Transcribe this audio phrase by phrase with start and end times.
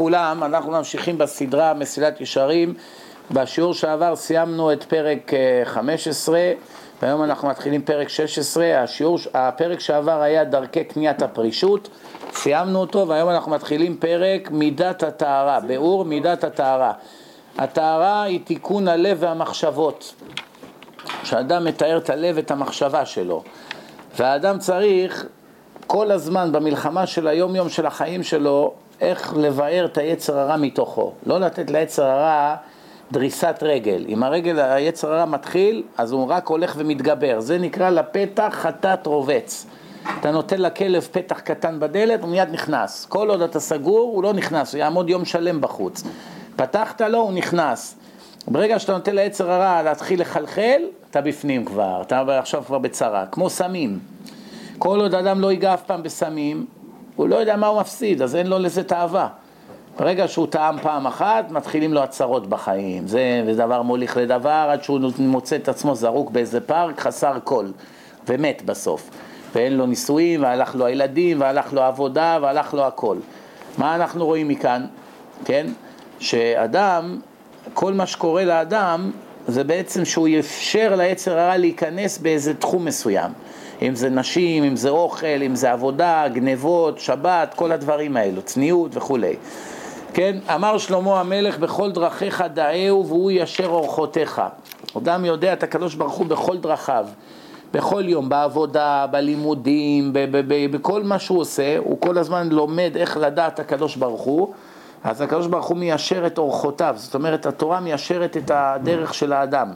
[0.00, 2.74] לכולם, אנחנו ממשיכים בסדרה מסילת ישרים.
[3.30, 5.32] בשיעור שעבר סיימנו את פרק
[5.64, 6.52] 15 אה,
[7.02, 8.82] והיום אנחנו מתחילים פרק 16.
[8.82, 11.88] השיעור, הפרק שעבר היה דרכי קניית הפרישות,
[12.32, 16.92] סיימנו אותו והיום אנחנו מתחילים פרק מידת הטהרה, ביאור מידת הטהרה.
[17.58, 20.14] הטהרה היא תיקון הלב והמחשבות.
[21.22, 23.42] כשאדם מתאר את הלב ואת המחשבה שלו.
[24.16, 25.26] והאדם צריך
[25.86, 31.12] כל הזמן במלחמה של היום יום של החיים שלו, איך לבאר את היצר הרע מתוכו.
[31.26, 32.56] לא לתת ליצר הרע
[33.12, 34.04] דריסת רגל.
[34.08, 37.40] אם הרגל, היצר הרע מתחיל, אז הוא רק הולך ומתגבר.
[37.40, 39.66] זה נקרא לפתח חטאת רובץ.
[40.20, 43.06] אתה נותן לכלב פתח קטן בדלת, הוא מיד נכנס.
[43.08, 46.02] כל עוד אתה סגור, הוא לא נכנס, הוא יעמוד יום שלם בחוץ.
[46.56, 47.96] פתחת לו, הוא נכנס.
[48.48, 53.50] ברגע שאתה נותן ליצר הרע להתחיל לחלחל, אתה בפנים כבר, אתה עכשיו כבר בצרה, כמו
[53.50, 53.98] סמים.
[54.78, 56.66] כל עוד אדם לא ייגע אף פעם בסמים,
[57.16, 59.28] הוא לא יודע מה הוא מפסיד, אז אין לו לזה תאווה.
[59.98, 63.06] ברגע שהוא טעם פעם אחת, מתחילים לו הצרות בחיים.
[63.06, 67.66] זה, ודבר מוליך לדבר, עד שהוא מוצא את עצמו זרוק באיזה פארק חסר כל,
[68.28, 69.10] ומת בסוף.
[69.54, 73.16] ואין לו נישואים, והלך לו הילדים, והלך לו עבודה, והלך לו הכל.
[73.78, 74.86] מה אנחנו רואים מכאן?
[75.44, 75.66] כן?
[76.18, 77.18] שאדם,
[77.74, 79.10] כל מה שקורה לאדם,
[79.48, 83.32] זה בעצם שהוא אפשר ליצר הרע להיכנס באיזה תחום מסוים.
[83.82, 88.96] אם זה נשים, אם זה אוכל, אם זה עבודה, גנבות, שבת, כל הדברים האלו, צניעות
[88.96, 89.36] וכולי.
[90.14, 94.42] כן, אמר שלמה המלך בכל דרכיך דאהו והוא ישר אורחותיך.
[94.96, 97.06] אדם יודע את הקדוש ברוך הוא בכל דרכיו,
[97.72, 100.12] בכל יום, בעבודה, בלימודים,
[100.70, 104.52] בכל מה שהוא עושה, הוא כל הזמן לומד איך לדעת הקדוש ברוך הוא,
[105.04, 109.72] אז הקדוש ברוך הוא מיישר את אורחותיו, זאת אומרת התורה מיישרת את הדרך של האדם.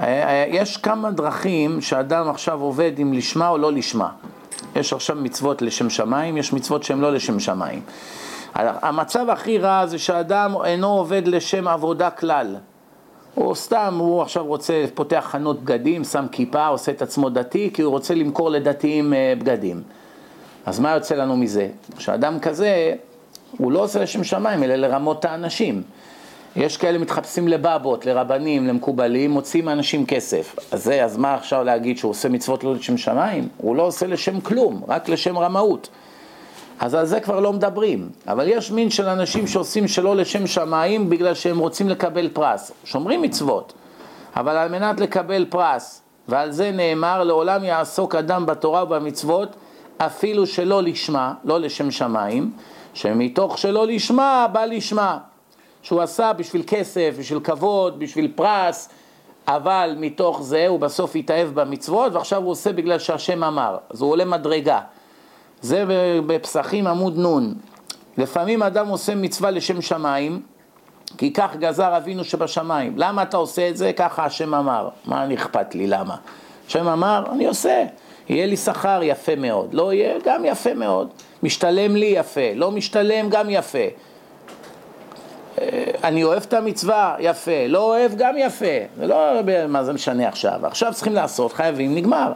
[0.00, 4.08] אה, יש כמה דרכים שאדם עכשיו עובד אם לשמה או לא לשמה.
[4.76, 7.82] יש עכשיו מצוות לשם שמיים, יש מצוות שהן לא לשם שמיים.
[8.54, 12.56] המצב הכי רע זה שאדם אינו עובד לשם עבודה כלל.
[13.36, 17.82] או סתם, הוא עכשיו רוצה, פותח חנות בגדים, שם כיפה, עושה את עצמו דתי, כי
[17.82, 19.82] הוא רוצה למכור לדתיים אה, בגדים.
[20.66, 21.68] אז מה יוצא לנו מזה?
[21.98, 22.94] שאדם כזה,
[23.58, 25.82] הוא לא עושה לשם שמיים, אלא לרמות את האנשים.
[26.56, 30.56] יש כאלה מתחפשים לבבות, לרבנים, למקובלים, מוצאים מאנשים כסף.
[30.72, 33.48] אז זה, אז מה עכשיו להגיד שהוא עושה מצוות לא לשם שמיים?
[33.56, 35.88] הוא לא עושה לשם כלום, רק לשם רמאות.
[36.80, 38.08] אז על זה כבר לא מדברים.
[38.28, 42.72] אבל יש מין של אנשים שעושים שלא לשם שמיים בגלל שהם רוצים לקבל פרס.
[42.84, 43.72] שומרים מצוות,
[44.36, 49.56] אבל על מנת לקבל פרס, ועל זה נאמר, לעולם יעסוק אדם בתורה ובמצוות,
[49.98, 52.50] אפילו שלא לשמה, לא לשם שמיים,
[52.94, 55.18] שמתוך שלא לשמה, בא לשמה.
[55.82, 58.88] שהוא עשה בשביל כסף, בשביל כבוד, בשביל פרס,
[59.48, 64.10] אבל מתוך זה הוא בסוף התאהב במצוות, ועכשיו הוא עושה בגלל שהשם אמר, אז הוא
[64.10, 64.80] עולה מדרגה.
[65.60, 65.84] זה
[66.26, 67.52] בפסחים עמוד נ'.
[68.18, 70.42] לפעמים אדם עושה מצווה לשם שמיים,
[71.18, 72.92] כי כך גזר אבינו שבשמיים.
[72.96, 73.92] למה אתה עושה את זה?
[73.92, 74.88] ככה השם אמר.
[75.04, 76.16] מה אני אכפת לי, למה?
[76.66, 77.84] השם אמר, אני עושה.
[78.28, 79.74] יהיה לי שכר יפה מאוד.
[79.74, 81.08] לא יהיה, גם יפה מאוד.
[81.42, 83.88] משתלם לי יפה, לא משתלם גם יפה.
[85.58, 88.66] אה, אני אוהב את המצווה, יפה, לא אוהב גם יפה,
[88.96, 89.16] זה לא
[89.68, 92.32] מה זה משנה עכשיו, עכשיו צריכים לעשות, חייבים, נגמר.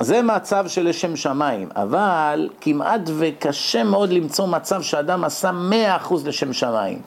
[0.00, 6.26] זה מצב של לשם שמיים, אבל כמעט וקשה מאוד למצוא מצב שאדם עשה מאה אחוז
[6.26, 7.00] לשם שמיים.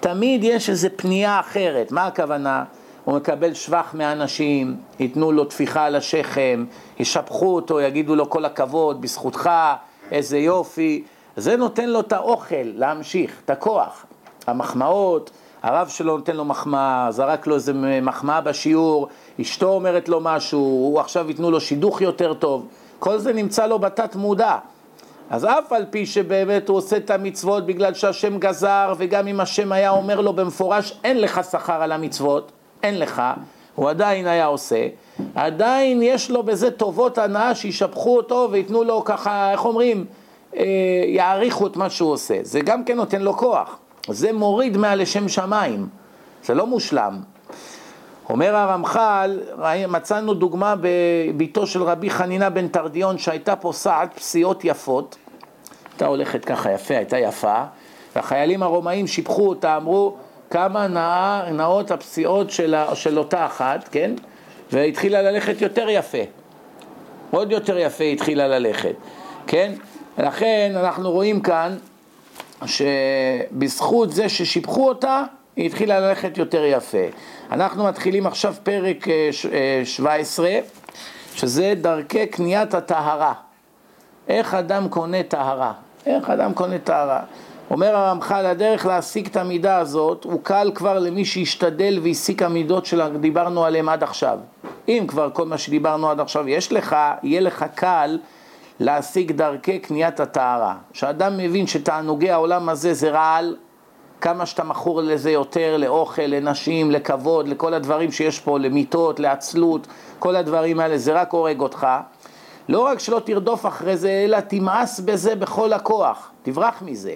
[0.00, 2.64] תמיד יש איזו פנייה אחרת, מה הכוונה?
[3.04, 6.64] הוא מקבל שבח מאנשים, ייתנו לו טפיחה על השכם,
[6.98, 9.50] ישבחו אותו, יגידו לו כל הכבוד, בזכותך,
[10.10, 11.04] איזה יופי.
[11.36, 14.06] זה נותן לו את האוכל להמשיך, את הכוח.
[14.46, 15.30] המחמאות,
[15.62, 17.72] הרב שלו נותן לו מחמאה, זרק לו איזה
[18.02, 19.08] מחמאה בשיעור,
[19.40, 22.66] אשתו אומרת לו משהו, הוא עכשיו ייתנו לו שידוך יותר טוב,
[22.98, 24.56] כל זה נמצא לו בתת מודע.
[25.30, 29.72] אז אף על פי שבאמת הוא עושה את המצוות בגלל שהשם גזר, וגם אם השם
[29.72, 33.22] היה אומר לו במפורש, אין לך שכר על המצוות, אין לך,
[33.74, 34.86] הוא עדיין היה עושה,
[35.34, 40.04] עדיין יש לו בזה טובות הנאה שישבחו אותו וייתנו לו ככה, איך אומרים,
[40.56, 40.64] אה,
[41.06, 42.34] יעריכו את מה שהוא עושה.
[42.42, 43.78] זה גם כן נותן לו כוח.
[44.08, 45.88] זה מוריד מהלשם שמיים,
[46.44, 47.20] זה לא מושלם.
[48.28, 49.40] אומר הרמח"ל,
[49.88, 55.16] מצאנו דוגמה בביתו של רבי חנינה בן תרדיון שהייתה פוסעת פסיעות יפות,
[55.92, 57.64] הייתה הולכת ככה יפה, הייתה יפה,
[58.16, 60.16] והחיילים הרומאים שיבחו אותה, אמרו
[60.50, 64.14] כמה נאה, נאות הפסיעות של, של אותה אחת, כן?
[64.72, 66.18] והתחילה ללכת יותר יפה,
[67.30, 68.94] עוד יותר יפה התחילה ללכת,
[69.46, 69.72] כן?
[70.18, 71.76] לכן אנחנו רואים כאן
[72.66, 75.22] שבזכות זה ששיבחו אותה,
[75.56, 77.06] היא התחילה ללכת יותר יפה.
[77.52, 79.06] אנחנו מתחילים עכשיו פרק
[79.84, 80.60] 17, אה, אה,
[81.34, 83.32] שזה דרכי קניית הטהרה.
[84.28, 85.72] איך אדם קונה טהרה?
[86.06, 87.20] איך אדם קונה טהרה?
[87.70, 93.64] אומר הרמח"ל, הדרך להשיג את המידה הזאת הוא קל כבר למי שישתדל והסיק המידות שדיברנו
[93.64, 94.38] עליהן עד עכשיו.
[94.88, 98.18] אם כבר כל מה שדיברנו עד עכשיו יש לך, יהיה לך קל
[98.80, 100.76] להשיג דרכי קניית הטהרה.
[100.92, 103.56] כשאדם מבין שתענוגי העולם הזה זה רעל,
[104.20, 109.86] כמה שאתה מכור לזה יותר, לאוכל, לנשים, לכבוד, לכל הדברים שיש פה, למיטות, לעצלות,
[110.18, 111.86] כל הדברים האלה, זה רק הורג אותך.
[112.68, 117.14] לא רק שלא תרדוף אחרי זה, אלא תמאס בזה בכל הכוח, תברח מזה.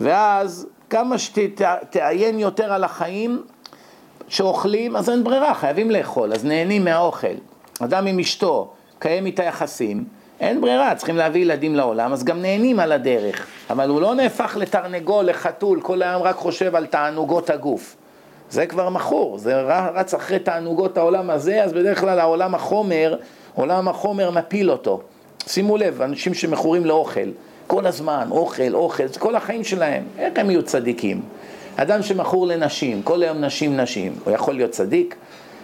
[0.00, 3.42] ואז כמה שתעיין יותר על החיים
[4.28, 7.34] שאוכלים, אז אין ברירה, חייבים לאכול, אז נהנים מהאוכל.
[7.80, 10.04] אדם עם אשתו, קיים איתה יחסים,
[10.40, 13.46] אין ברירה, צריכים להביא ילדים לעולם, אז גם נהנים על הדרך.
[13.70, 17.96] אבל הוא לא נהפך לתרנגול, לחתול, כל היום רק חושב על תענוגות הגוף.
[18.50, 19.60] זה כבר מכור, זה
[19.94, 23.16] רץ אחרי תענוגות העולם הזה, אז בדרך כלל העולם החומר,
[23.54, 25.00] עולם החומר מפיל אותו.
[25.46, 27.28] שימו לב, אנשים שמכורים לאוכל,
[27.66, 31.22] כל הזמן, אוכל, אוכל, זה כל החיים שלהם, איך הם יהיו צדיקים?
[31.76, 35.16] אדם שמכור לנשים, כל היום נשים, נשים, הוא יכול להיות צדיק?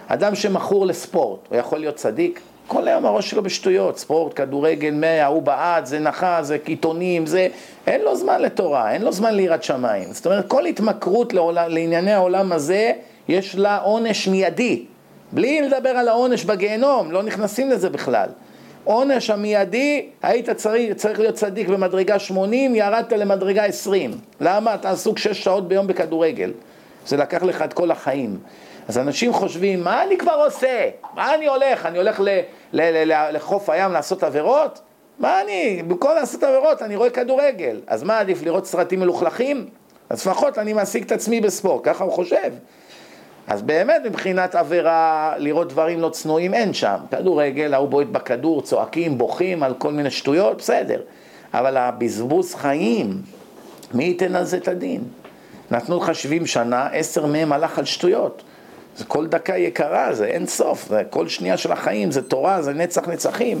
[0.07, 2.39] אדם שמכור לספורט, הוא יכול להיות צדיק?
[2.67, 7.47] כל היום הראש שלו בשטויות, ספורט, כדורגל, מאה, הוא בעד, זה נחה, זה קיתונים, זה...
[7.87, 10.13] אין לו זמן לתורה, אין לו זמן ליראת שמיים.
[10.13, 11.53] זאת אומרת, כל התמכרות לעול...
[11.53, 12.91] לענייני העולם הזה,
[13.27, 14.85] יש לה עונש מיידי.
[15.31, 18.29] בלי לדבר על העונש בגיהנום, לא נכנסים לזה בכלל.
[18.83, 24.11] עונש המיידי, היית צריך, צריך להיות צדיק במדרגה 80, ירדת למדרגה 20.
[24.41, 24.75] למה?
[24.75, 26.51] אתה עסוק 6 שעות ביום בכדורגל.
[27.05, 28.37] זה לקח לך את כל החיים.
[28.87, 30.89] אז אנשים חושבים, מה אני כבר עושה?
[31.15, 31.85] מה אני הולך?
[31.85, 32.39] אני הולך ל,
[32.73, 34.81] ל, ל, לחוף הים לעשות עבירות?
[35.19, 37.81] מה אני, במקום לעשות עבירות אני רואה כדורגל.
[37.87, 39.69] אז מה עדיף, לראות סרטים מלוכלכים?
[40.09, 42.51] אז לפחות אני מעסיק את עצמי בספורט, ככה הוא חושב.
[43.47, 46.97] אז באמת מבחינת עבירה, לראות דברים לא צנועים, אין שם.
[47.11, 51.01] כדורגל, ההוא בועט בכדור, צועקים, בוכים על כל מיני שטויות, בסדר.
[51.53, 53.21] אבל הבזבוז חיים,
[53.93, 55.03] מי ייתן על זה את הדין?
[55.71, 58.43] נתנו לך 70 שנה, עשר מהם הלך על שטויות.
[58.97, 62.73] זה כל דקה יקרה, זה אין סוף, זה כל שנייה של החיים, זה תורה, זה
[62.73, 63.59] נצח נצחים.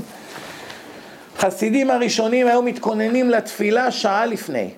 [1.37, 4.69] חסידים הראשונים היו מתכוננים לתפילה שעה לפני,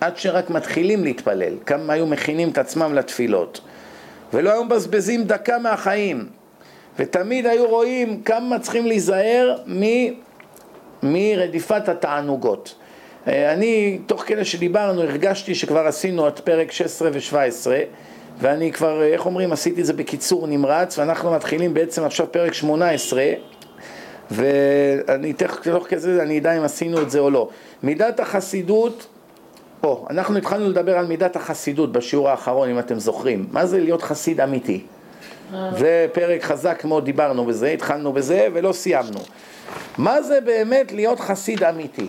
[0.00, 3.60] עד שרק מתחילים להתפלל, כמה היו מכינים את עצמם לתפילות.
[4.32, 6.26] ולא היו מבזבזים דקה מהחיים,
[6.98, 9.82] ותמיד היו רואים כמה צריכים להיזהר מ...
[11.02, 12.74] מרדיפת התענוגות.
[13.28, 17.66] אה, אני, תוך כדי שדיברנו, הרגשתי שכבר עשינו את פרק 16 ו-17
[18.40, 23.22] ואני כבר, איך אומרים, עשיתי את זה בקיצור נמרץ, ואנחנו מתחילים בעצם עכשיו פרק 18,
[24.30, 27.48] ואני תוך כזה אני אדע אם עשינו את זה או לא.
[27.82, 29.06] מידת החסידות,
[29.82, 33.46] או, אנחנו התחלנו לדבר על מידת החסידות בשיעור האחרון, אם אתם זוכרים.
[33.52, 34.82] מה זה להיות חסיד אמיתי?
[35.78, 39.20] זה פרק חזק מאוד, דיברנו בזה, התחלנו בזה ולא סיימנו.
[39.98, 42.06] מה זה באמת להיות חסיד אמיתי?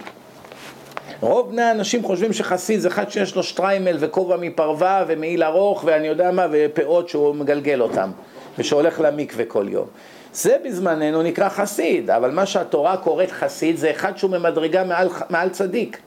[1.21, 6.07] רוב בני האנשים חושבים שחסיד זה אחד שיש לו שטריימל וכובע מפרווה ומעיל ארוך ואני
[6.07, 8.11] יודע מה ופאות שהוא מגלגל אותם
[8.57, 9.87] ושהולך למקווה כל יום.
[10.33, 15.49] זה בזמננו נקרא חסיד, אבל מה שהתורה קוראת חסיד זה אחד שהוא ממדרגה מעל, מעל
[15.49, 15.99] צדיק.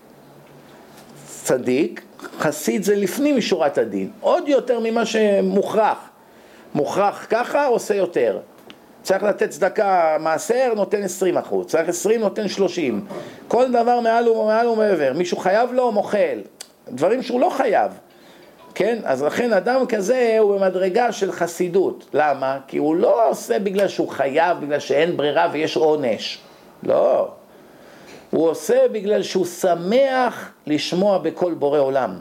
[1.26, 2.02] צדיק,
[2.38, 5.98] חסיד זה לפנים משורת הדין, עוד יותר ממה שמוכרח.
[6.74, 8.38] מוכרח ככה, עושה יותר.
[9.02, 13.06] צריך לתת צדקה מעשר, נותן 20 אחוז, צריך 20, נותן 30.
[13.48, 15.12] כל דבר מעל ומעל ומעבר.
[15.14, 16.18] מישהו חייב לו, מוכל.
[16.88, 17.92] דברים שהוא לא חייב.
[18.74, 18.98] כן?
[19.04, 22.06] אז לכן אדם כזה הוא במדרגה של חסידות.
[22.14, 22.58] למה?
[22.66, 26.38] כי הוא לא עושה בגלל שהוא חייב, בגלל שאין ברירה ויש עונש.
[26.82, 27.28] לא.
[28.30, 32.18] הוא עושה בגלל שהוא שמח לשמוע בקול בורא עולם.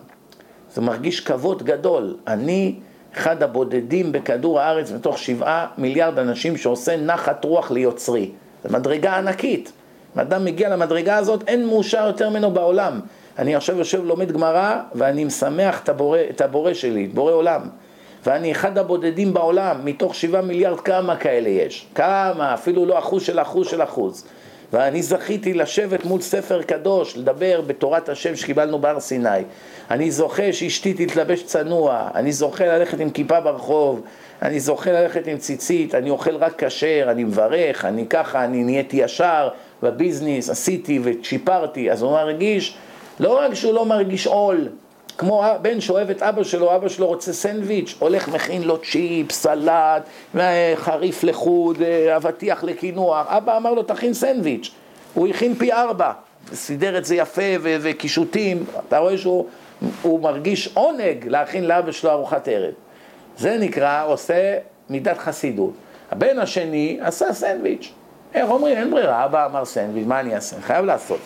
[0.73, 2.15] זה מרגיש כבוד גדול.
[2.27, 2.75] אני
[3.15, 8.31] אחד הבודדים בכדור הארץ מתוך שבעה מיליארד אנשים שעושה נחת רוח ליוצרי.
[8.63, 9.71] זו מדרגה ענקית.
[10.15, 12.99] אם אדם מגיע למדרגה הזאת, אין מאושר יותר ממנו בעולם.
[13.39, 17.61] אני עכשיו יושב לומד גמרא, ואני משמח את הבורא, את הבורא שלי, את בורא עולם.
[18.25, 21.87] ואני אחד הבודדים בעולם, מתוך שבעה מיליארד כמה כאלה יש?
[21.95, 22.53] כמה?
[22.53, 24.25] אפילו לא אחוז של אחוז של אחוז.
[24.73, 29.29] ואני זכיתי לשבת מול ספר קדוש, לדבר בתורת השם שקיבלנו בהר סיני.
[29.91, 34.01] אני זוכה שאשתי תתלבש צנוע, אני זוכה ללכת עם כיפה ברחוב,
[34.41, 38.97] אני זוכה ללכת עם ציצית, אני אוכל רק כשר, אני מברך, אני ככה, אני נהייתי
[38.97, 39.49] ישר
[39.83, 41.91] בביזנס, עשיתי ושיפרתי.
[41.91, 42.77] אז הוא מרגיש,
[43.19, 44.67] לא רק שהוא לא מרגיש עול,
[45.19, 50.09] כמו בן שאוהב את אבא שלו, אבא שלו רוצה סנדוויץ', הולך מכין לו צ'יפ, סלט,
[50.75, 54.71] חריף לחוד, אה, אבטיח לקינוח, אבא אמר לו תכין סנדוויץ',
[55.13, 56.11] הוא הכין פי ארבע,
[56.53, 62.73] סידר את זה יפה וקישוטים, אתה רואה שהוא מרגיש עונג להכין לאבא שלו ארוחת ערב.
[63.37, 64.57] זה נקרא עושה
[64.89, 65.73] מידת חסידות.
[66.11, 67.91] הבן השני עשה סנדוויץ'.
[68.33, 68.77] איך אומרים?
[68.77, 70.61] אין ברירה, אבא אמר סנדוויץ', מה אני אעשה?
[70.61, 71.19] חייב לעשות.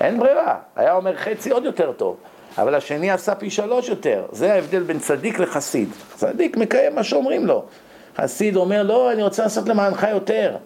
[0.00, 0.56] אין ברירה.
[0.76, 2.16] היה אומר חצי עוד יותר טוב.
[2.58, 4.26] אבל השני עשה פי שלוש יותר.
[4.32, 5.88] זה ההבדל בין צדיק לחסיד.
[6.14, 7.64] צדיק מקיים מה שאומרים לו.
[8.16, 10.56] חסיד אומר, לא, אני רוצה לעשות למענך יותר.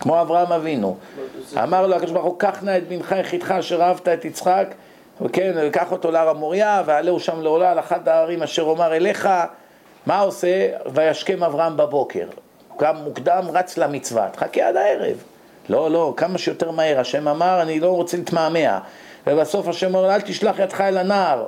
[0.00, 0.96] כמו אברהם אבינו.
[1.62, 4.74] אמר לו הקדוש ברוך הוא, קח נא את בנך יחידך אשר אהבת את יצחק,
[5.20, 9.28] וכן, וקח אותו להר המוריה, ועלהו שם לעולה על אחד הערים אשר אומר אליך.
[10.06, 10.68] מה עושה?
[10.94, 12.26] וישכם אברהם בבוקר.
[12.76, 14.28] קם מוקדם, רץ למצווה.
[14.32, 15.16] תחכה עד הערב.
[15.68, 17.00] לא, לא, כמה שיותר מהר.
[17.00, 18.80] השם אמר, אני לא רוצה להתמהמה.
[19.28, 21.46] ובסוף השם אומר, אל תשלח ידך אל הנער,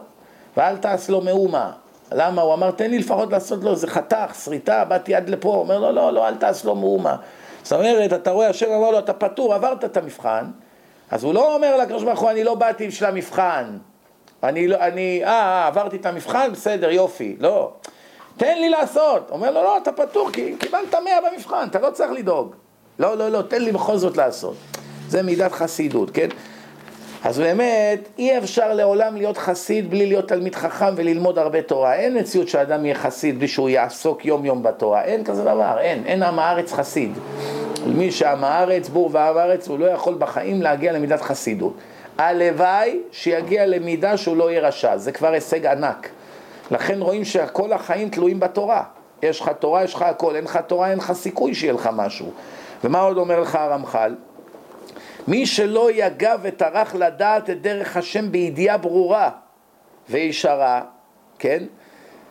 [0.57, 1.73] ואל תעש לו מאומה.
[2.13, 2.43] למה?
[2.43, 5.49] הוא אמר, תן לי לפחות לעשות לו איזה חתך, שריטה, באתי עד לפה.
[5.49, 7.17] הוא אומר, לא, לא, לא, אל תעש לו מאומה.
[7.63, 10.45] זאת אומרת, אתה רואה, השם אמר לו, אתה פטור, עברת את המבחן,
[11.11, 13.65] אז הוא לא אומר לקדוש ברוך הוא, אני לא באתי בשביל המבחן.
[14.43, 17.37] אני, לא, אני, אה, אה, עברתי את המבחן, בסדר, יופי.
[17.41, 17.73] לא.
[18.37, 19.31] תן לי לעשות.
[19.31, 22.55] אומר לו, לא, אתה פטור, כי קיבלת מאה במבחן, אתה לא צריך לדאוג.
[22.99, 24.55] לא, לא, לא, תן לי בכל זאת לעשות.
[25.09, 26.29] זה מידת חסידות, כן?
[27.25, 31.95] אז באמת, אי אפשר לעולם להיות חסיד בלי להיות תלמיד חכם וללמוד הרבה תורה.
[31.95, 35.05] אין מציאות שאדם יהיה חסיד בלי שהוא יעסוק יום יום בתורה.
[35.05, 36.03] אין כזה דבר, אין.
[36.07, 37.13] אין עם הארץ חסיד.
[37.87, 41.75] מי שעם הארץ, בור ועם הארץ, הוא לא יכול בחיים להגיע למידת חסידות.
[42.19, 46.09] הלוואי שיגיע למידה שהוא לא יהיה רשע, זה כבר הישג ענק.
[46.71, 48.83] לכן רואים שכל החיים תלויים בתורה.
[49.23, 52.31] יש לך תורה, יש לך הכל, אין לך תורה, אין לך סיכוי שיהיה לך משהו.
[52.85, 54.15] ומה עוד אומר לך הרמח"ל?
[55.29, 59.31] מי שלא יגע וטרח לדעת את דרך השם בידיעה ברורה
[60.09, 60.83] וישרה,
[61.39, 61.65] כן?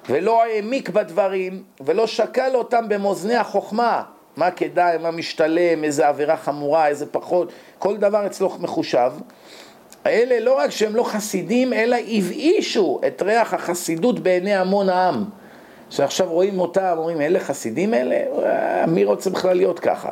[0.10, 4.04] ולא העמיק בדברים ולא שקל אותם במאזני החוכמה,
[4.38, 9.12] מה כדאי, מה משתלם, איזה עבירה חמורה, איזה פחות, כל דבר אצלו מחושב.
[10.06, 15.26] האלה לא רק שהם לא חסידים, אלא הבאישו את ריח החסידות בעיני המון העם.
[15.90, 18.16] שעכשיו רואים אותם, אומרים, אלה חסידים אלה?
[18.88, 20.12] מי רוצה בכלל להיות ככה?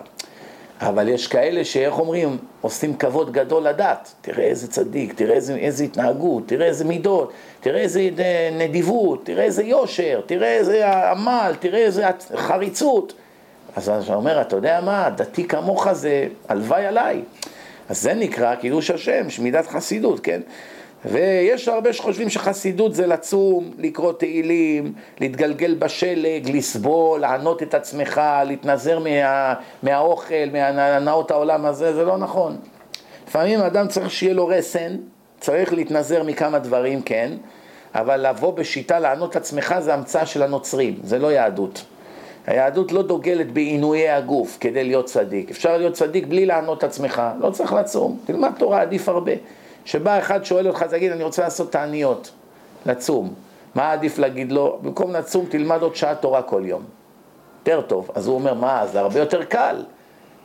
[0.81, 4.13] אבל יש כאלה שאיך אומרים, עושים כבוד גדול לדת.
[4.21, 8.09] תראה איזה צדיק, תראה איזה, איזה התנהגות, תראה איזה מידות, תראה איזה
[8.57, 12.05] נדיבות, תראה איזה יושר, תראה איזה עמל, תראה איזה
[12.35, 13.13] חריצות.
[13.75, 17.21] אז אתה אומר, אתה יודע מה, דתי כמוך זה הלוואי עליי.
[17.89, 20.41] אז זה נקרא קידוש השם, שמידת חסידות, כן?
[21.09, 28.99] ויש הרבה שחושבים שחסידות זה לצום, לקרוא תהילים, להתגלגל בשלג, לסבול, לענות את עצמך, להתנזר
[28.99, 32.57] מה, מהאוכל, מהנאות העולם הזה, זה לא נכון.
[33.27, 34.95] לפעמים אדם צריך שיהיה לו רסן,
[35.39, 37.31] צריך להתנזר מכמה דברים, כן,
[37.95, 41.85] אבל לבוא בשיטה לענות עצמך זה המצאה של הנוצרים, זה לא יהדות.
[42.47, 45.49] היהדות לא דוגלת בעינויי הגוף כדי להיות צדיק.
[45.49, 49.31] אפשר להיות צדיק בלי לענות עצמך, לא צריך לצום, תלמד תורה, עדיף הרבה.
[49.87, 52.31] שבא אחד שואל אותך, תגיד, אני רוצה לעשות תעניות,
[52.85, 53.33] לצום.
[53.75, 54.79] מה עדיף להגיד לו?
[54.81, 56.83] במקום לצום תלמד עוד שעה תורה כל יום.
[57.59, 58.09] יותר טוב.
[58.15, 59.83] אז הוא אומר, מה, זה הרבה יותר קל.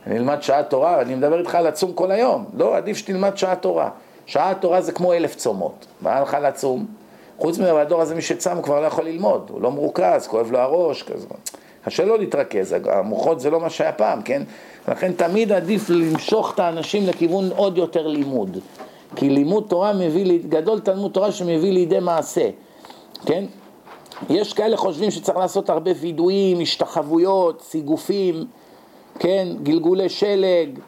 [0.07, 2.45] אני אלמד שעה תורה, אני מדבר איתך על לצום כל היום.
[2.57, 3.89] לא, עדיף שתלמד שעה תורה.
[4.25, 5.85] שעה תורה זה כמו אלף צומות.
[6.01, 6.85] מה לך לצום?
[7.37, 10.59] חוץ מזה, בדור הזה מי שצם כבר לא יכול ללמוד, הוא לא מרוכז, כואב לו
[10.59, 11.27] הראש, כזה.
[11.85, 14.43] קשה לו להתרכז, המוחות זה לא מה שהיה פעם, כן?
[14.87, 18.57] לכן תמיד עדיף למשוך את האנשים לכיוון עוד יותר לימוד.
[19.15, 22.49] כי לימוד תורה מביא, גדול תלמוד תורה שמביא לידי מעשה,
[23.25, 23.45] כן?
[24.29, 28.45] יש כאלה חושבים שצריך לעשות הרבה וידויים, השתחוויות, סיגופים,
[29.19, 29.47] כן?
[29.63, 30.79] גלגולי שלג,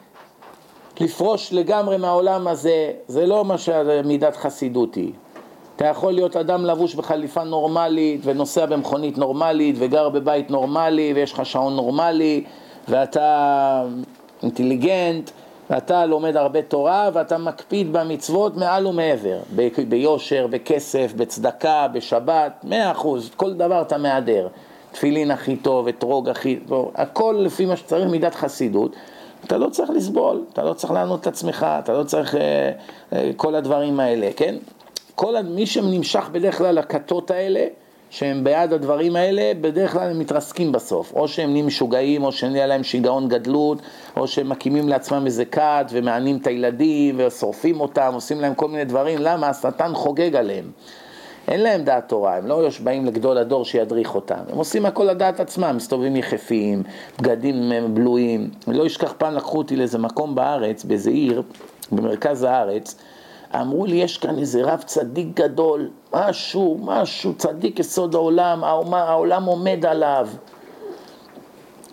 [1.00, 5.12] לפרוש לגמרי מהעולם הזה, זה לא מה שמידת חסידות היא.
[5.76, 11.46] אתה יכול להיות אדם לבוש בחליפה נורמלית ונוסע במכונית נורמלית וגר בבית נורמלי ויש לך
[11.46, 12.44] שעון נורמלי
[12.88, 13.84] ואתה
[14.42, 15.30] אינטליגנט
[15.70, 19.38] ואתה לומד הרבה תורה ואתה מקפיד במצוות מעל ומעבר,
[19.88, 24.48] ביושר, בכסף, בצדקה, בשבת, מאה אחוז, כל דבר אתה מהדר.
[24.92, 28.96] תפילין הכי טוב, אתרוג הכי טוב, הכל לפי מה שצריך מידת חסידות.
[29.44, 32.72] אתה לא צריך לסבול, אתה לא צריך לענות את עצמך, אתה לא צריך אה,
[33.12, 34.54] אה, כל הדברים האלה, כן?
[35.14, 37.66] כל מי שנמשך בדרך כלל לכתות האלה,
[38.10, 41.12] שהם בעד הדברים האלה, בדרך כלל הם מתרסקים בסוף.
[41.12, 43.78] או שהם נהיים משוגעים, או שנהיה להם שיגעון גדלות,
[44.16, 48.84] או שהם מקימים לעצמם איזה כת ומענים את הילדים ושורפים אותם, עושים להם כל מיני
[48.84, 49.18] דברים.
[49.20, 49.48] למה?
[49.48, 50.70] השטן חוגג עליהם.
[51.48, 54.38] אין להם דעת תורה, הם לא באים לגדול הדור שידריך אותם.
[54.52, 56.82] הם עושים הכל לדעת עצמם, מסתובבים יחפים,
[57.18, 58.50] בגדים בלויים.
[58.68, 61.42] אני לא אשכח פעם לקחו אותי לאיזה מקום בארץ, באיזה עיר,
[61.92, 62.96] במרכז הארץ,
[63.60, 69.86] אמרו לי, יש כאן איזה רב צדיק גדול, משהו, משהו, צדיק יסוד העולם, העולם עומד
[69.86, 70.28] עליו.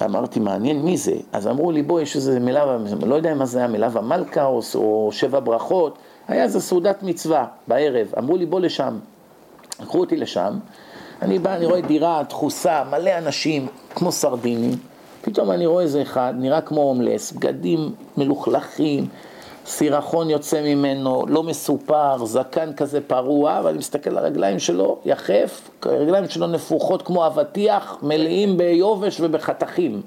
[0.05, 1.15] אמרתי, מעניין מי זה?
[1.32, 4.62] אז אמרו לי, בוא, יש איזה מילה, לא יודע מה זה היה, מילה ומלכה או,
[4.75, 9.00] או שבע ברכות, היה איזה סעודת מצווה בערב, אמרו לי, בוא לשם.
[9.82, 10.60] לקחו אותי לשם,
[11.22, 14.77] אני בא, אני רואה דירה דחוסה, מלא אנשים, כמו סרדינים,
[15.22, 19.08] פתאום אני רואה איזה אחד, נראה כמו הומלס, בגדים מלוכלכים,
[19.65, 26.29] סירחון יוצא ממנו, לא מסופר, זקן כזה פרוע, ואני מסתכל על הרגליים שלו, יחף, הרגליים
[26.29, 30.01] שלו נפוחות כמו אבטיח, מלאים ביובש ובחתכים.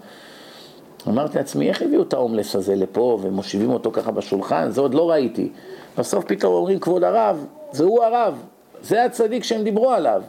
[1.08, 4.70] אמרתי לעצמי, איך הביאו את ההומלס הזה לפה ומושיבים אותו ככה בשולחן?
[4.70, 5.52] זה עוד לא ראיתי.
[5.98, 8.42] בסוף פתאום אומרים, כבוד הרב, זה הוא הרב,
[8.82, 10.22] זה הצדיק שהם דיברו עליו.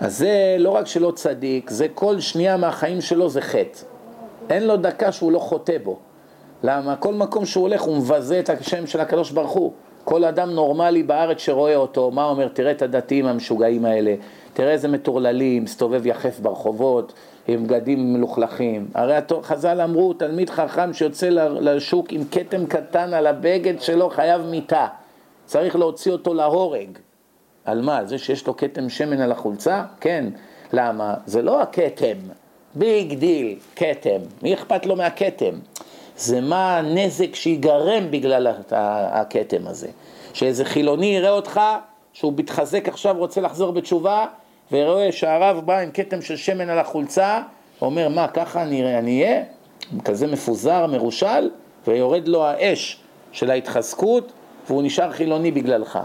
[0.00, 3.78] אז זה לא רק שלא צדיק, זה כל שנייה מהחיים שלו זה חטא.
[4.50, 5.98] אין לו דקה שהוא לא חוטא בו.
[6.66, 6.96] למה?
[6.96, 9.72] כל מקום שהוא הולך הוא מבזה את השם של הקדוש ברוך הוא.
[10.04, 12.48] כל אדם נורמלי בארץ שרואה אותו, מה אומר?
[12.48, 14.14] תראה את הדתיים המשוגעים האלה,
[14.52, 17.12] תראה איזה מטורללים, מסתובב יחף ברחובות,
[17.48, 18.86] עם בגדים מלוכלכים.
[18.94, 21.28] הרי חז"ל אמרו, תלמיד חכם שיוצא
[21.60, 24.86] לשוק עם כתם קטן על הבגד שלו חייב מיתה.
[25.46, 26.88] צריך להוציא אותו להורג.
[27.64, 28.04] על מה?
[28.04, 29.82] זה שיש לו כתם שמן על החולצה?
[30.00, 30.26] כן.
[30.72, 31.14] למה?
[31.26, 32.16] זה לא הכתם.
[32.74, 34.18] big deal, כתם.
[34.42, 35.54] מי אכפת לו מהכתם?
[36.16, 39.88] זה מה הנזק שיגרם בגלל הכתם הזה.
[40.32, 41.60] שאיזה חילוני יראה אותך,
[42.12, 44.26] שהוא מתחזק עכשיו, רוצה לחזור בתשובה,
[44.72, 47.40] ורואה שהרב בא עם כתם של שמן על החולצה,
[47.82, 49.42] אומר, מה, ככה אני אהיה?
[50.04, 51.50] כזה מפוזר, מרושל,
[51.86, 53.00] ויורד לו האש
[53.32, 54.32] של ההתחזקות,
[54.66, 55.98] והוא נשאר חילוני בגללך.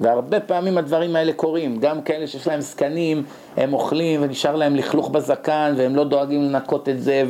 [0.00, 3.22] והרבה פעמים הדברים האלה קורים, גם כאלה שיש להם זקנים,
[3.56, 7.24] הם אוכלים ונשאר להם לכלוך בזקן והם לא דואגים לנקות את זה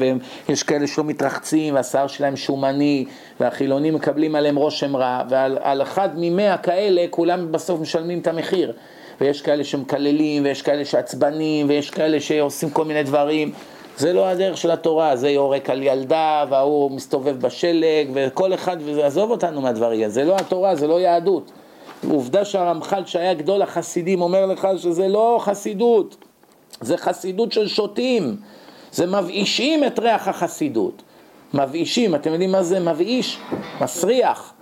[0.48, 3.04] ויש כאלה שלא מתרחצים והשיער שלהם שומני
[3.40, 8.72] והחילונים מקבלים עליהם רושם רע ועל אחד ממאה כאלה כולם בסוף משלמים את המחיר.
[9.20, 13.52] ויש כאלה שמקללים ויש כאלה שעצבנים ויש כאלה שעושים כל מיני דברים.
[13.96, 19.30] זה לא הדרך של התורה, זה יורק על ילדה וההוא מסתובב בשלג וכל אחד, ועזוב
[19.30, 21.50] אותנו מהדברים, זה לא התורה, זה לא יהדות
[22.10, 26.16] עובדה שהרמח"ל שהיה גדול החסידים אומר לך שזה לא חסידות,
[26.80, 28.36] זה חסידות של שוטים,
[28.92, 31.02] זה מבאישים את ריח החסידות,
[31.54, 33.38] מבאישים, אתם יודעים מה זה מבאיש?
[33.80, 34.52] מסריח,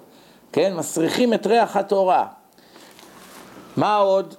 [0.52, 0.74] כן?
[0.76, 2.26] מסריחים את ריח התורה.
[3.76, 4.34] מה עוד?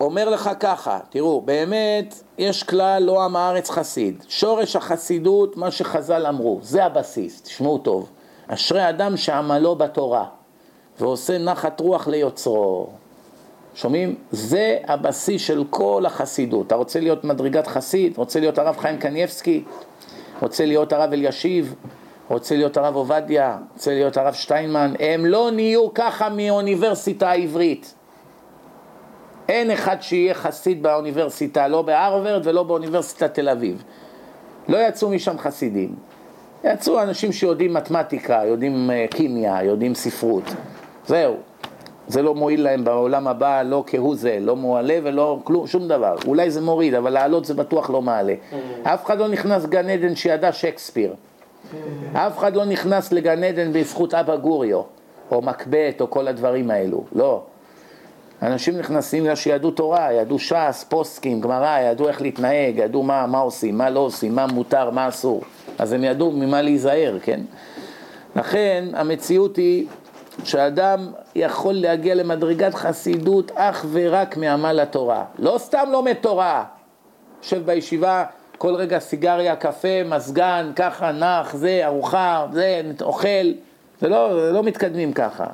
[0.00, 4.24] אומר לך ככה, תראו, באמת יש כלל לא עם הארץ חסיד.
[4.28, 8.10] שורש החסידות, מה שחז"ל אמרו, זה הבסיס, תשמעו טוב.
[8.48, 10.24] אשרי אדם שעמלו בתורה.
[11.00, 12.88] ועושה נחת רוח ליוצרו.
[13.74, 14.14] שומעים?
[14.30, 16.66] זה הבסיס של כל החסידות.
[16.66, 18.16] אתה רוצה להיות מדרגת חסיד?
[18.16, 19.64] רוצה להיות הרב חיים קניבסקי?
[20.42, 21.74] רוצה להיות הרב אלישיב?
[22.28, 23.58] רוצה להיות הרב עובדיה?
[23.74, 24.92] רוצה להיות הרב שטיינמן?
[25.00, 27.94] הם לא נהיו ככה מאוניברסיטה העברית.
[29.48, 33.82] אין אחד שיהיה חסיד באוניברסיטה, לא בהרווארד ולא באוניברסיטת תל אביב.
[34.68, 35.94] לא יצאו משם חסידים.
[36.64, 40.44] יצאו אנשים שיודעים מתמטיקה, יודעים אה, כימיה, יודעים ספרות.
[41.06, 41.36] זהו.
[42.08, 46.16] זה לא מועיל להם בעולם הבא, לא כהוא זה, לא מועלה ולא כלום, שום דבר.
[46.26, 48.34] אולי זה מוריד, אבל לעלות זה בטוח לא מעלה.
[48.34, 48.54] Mm.
[48.88, 51.12] אף אחד לא נכנס גן עדן שידע שייקספיר.
[51.12, 51.76] Mm.
[52.18, 54.82] אף אחד לא נכנס לגן עדן בזכות אבא גוריו,
[55.30, 57.04] או מקבט, או כל הדברים האלו.
[57.12, 57.42] לא.
[58.42, 63.38] אנשים נכנסים בגלל שידעו תורה, ידעו ש"ס, פוסקים, גמרא, ידעו איך להתנהג, ידעו מה, מה
[63.38, 65.42] עושים, מה לא עושים, מה מותר, מה אסור.
[65.78, 67.40] אז הם ידעו ממה להיזהר, כן?
[68.36, 69.86] לכן המציאות היא
[70.44, 75.24] שאדם יכול להגיע למדרגת חסידות אך ורק מעמל התורה.
[75.38, 76.64] לא סתם לומד תורה,
[77.42, 78.24] יושב בישיבה,
[78.58, 83.52] כל רגע סיגריה, קפה, מזגן, ככה, נח, זה, ארוחה, זה, אוכל,
[84.00, 85.46] זה לא, זה לא מתקדמים ככה.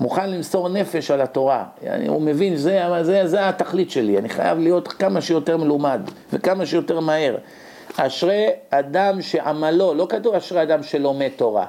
[0.00, 1.64] מוכן למסור נפש על התורה.
[1.86, 6.00] אני, הוא מבין, זה, זה, זה התכלית שלי, אני חייב להיות כמה שיותר מלומד
[6.32, 7.36] וכמה שיותר מהר.
[7.96, 11.66] אשרי אדם שעמלו, לא כתוב אשרי אדם שלומד תורה.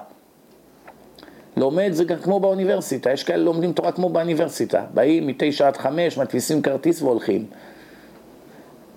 [1.58, 6.18] לומד זה גם כמו באוניברסיטה, יש כאלה לומדים תורה כמו באוניברסיטה, באים מתשע עד חמש,
[6.18, 7.46] מדפיסים כרטיס והולכים.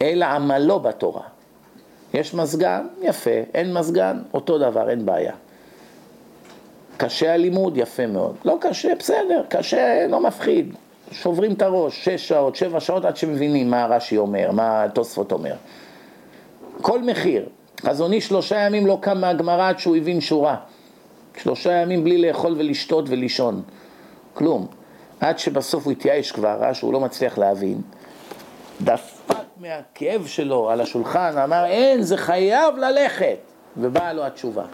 [0.03, 1.23] אלא עמלו בתורה.
[2.15, 5.33] יש מזגן, יפה, אין מזגן, אותו דבר, אין בעיה.
[6.97, 8.37] קשה הלימוד, יפה מאוד.
[8.45, 10.75] לא קשה, בסדר, קשה, לא מפחיד.
[11.11, 15.55] שוברים את הראש, שש שעות, שבע שעות עד שמבינים מה רש"י אומר, מה התוספות אומר.
[16.81, 17.47] כל מחיר.
[17.81, 20.57] חזוני שלושה ימים לא קם מהגמרא עד שהוא הבין שורה.
[21.37, 23.62] שלושה ימים בלי לאכול ולשתות ולישון,
[24.35, 24.66] כלום.
[25.21, 27.81] עד שבסוף הוא התייאש כבר, ראה שהוא לא מצליח להבין.
[28.81, 33.37] דפק מהכאב שלו על השולחן, אמר אין, זה חייב ללכת.
[33.77, 34.64] ובאה לו התשובה.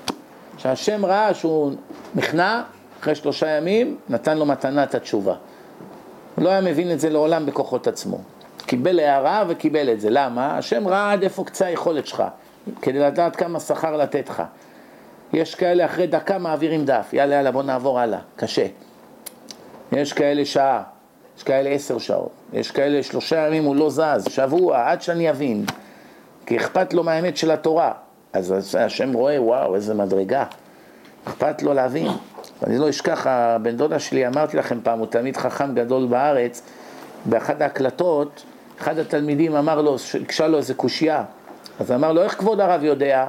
[0.58, 1.72] שהשם ראה שהוא
[2.14, 2.62] נכנע,
[3.00, 5.34] אחרי שלושה ימים, נתן לו מתנה את התשובה.
[6.36, 8.18] הוא לא היה מבין את זה לעולם בכוחות עצמו.
[8.66, 10.10] קיבל הערה וקיבל את זה.
[10.10, 10.58] למה?
[10.58, 12.22] השם ראה עד איפה קצה היכולת שלך,
[12.82, 14.42] כדי לדעת כמה שכר לתת לך.
[15.32, 18.66] יש כאלה אחרי דקה מעבירים דף, יאללה יאללה בוא נעבור הלאה, קשה.
[19.92, 20.82] יש כאלה שעה,
[21.36, 25.64] יש כאלה עשר שעות, יש כאלה שלושה ימים הוא לא זז, שבוע, עד שאני אבין,
[26.46, 27.92] כי אכפת לו מהאמת של התורה.
[28.32, 30.44] אז השם רואה, וואו, איזה מדרגה,
[31.24, 32.08] אכפת לו להבין.
[32.66, 36.62] אני לא אשכח, הבן דודה שלי, אמרתי לכם פעם, הוא תלמיד חכם גדול בארץ,
[37.24, 38.44] באחת ההקלטות,
[38.80, 41.24] אחד התלמידים אמר לו, הקשה לו איזה קושייה,
[41.80, 43.26] אז אמר לו, איך כבוד הרב יודע?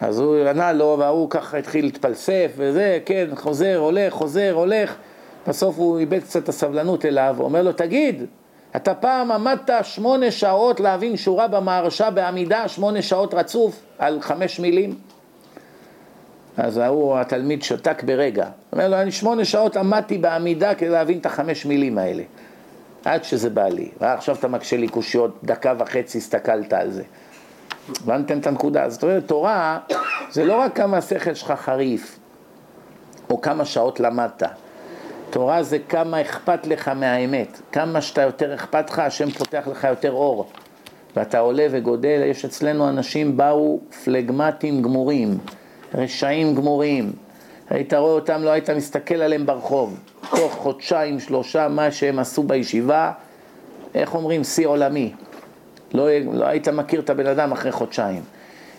[0.00, 4.94] אז הוא ענה לו, וההוא ככה התחיל להתפלסף וזה, כן, חוזר, הולך, חוזר, הולך.
[5.46, 8.24] בסוף הוא איבד קצת את הסבלנות אליו, אומר לו, תגיד,
[8.76, 14.94] אתה פעם עמדת שמונה שעות להבין שורה במהרשה בעמידה, שמונה שעות רצוף, על חמש מילים?
[16.56, 18.46] אז ההוא, התלמיד שתק ברגע.
[18.72, 22.22] אומר לו, אני שמונה שעות עמדתי בעמידה כדי להבין את החמש מילים האלה.
[23.04, 23.88] עד שזה בא לי.
[24.00, 27.02] ועכשיו אתה מקשה לי קושיות, דקה וחצי הסתכלת על זה.
[28.02, 28.88] הבנתם את הנקודה?
[28.90, 29.78] זאת אומרת, תורה
[30.30, 32.18] זה לא רק כמה השכל שלך חריף,
[33.30, 34.42] או כמה שעות למדת.
[35.30, 37.60] תורה זה כמה אכפת לך מהאמת.
[37.72, 40.46] כמה שאתה יותר אכפת לך, השם פותח לך יותר אור.
[41.16, 45.38] ואתה עולה וגודל, יש אצלנו אנשים באו פלגמטים גמורים,
[45.94, 47.12] רשעים גמורים.
[47.70, 49.98] היית רואה אותם, לא היית מסתכל עליהם ברחוב.
[50.30, 53.12] תוך חודשיים, שלושה, מה שהם עשו בישיבה,
[53.94, 55.12] איך אומרים, שיא עולמי.
[55.94, 58.22] לא, לא היית מכיר את הבן אדם אחרי חודשיים.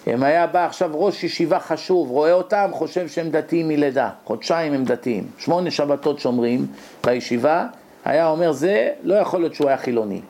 [0.08, 4.10] אם היה בא עכשיו ראש ישיבה חשוב, רואה אותם, חושב שהם דתיים מלידה.
[4.26, 5.24] חודשיים הם דתיים.
[5.38, 6.66] שמונה שבתות שומרים
[7.06, 7.68] בישיבה,
[8.06, 10.22] היה אומר זה, לא יכול להיות שהוא היה חילוני.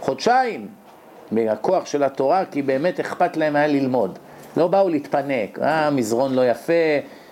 [0.00, 0.68] חודשיים,
[1.32, 4.18] מהכוח של התורה, כי באמת אכפת להם היה ללמוד.
[4.56, 6.72] לא באו להתפנק, אה, מזרון לא יפה,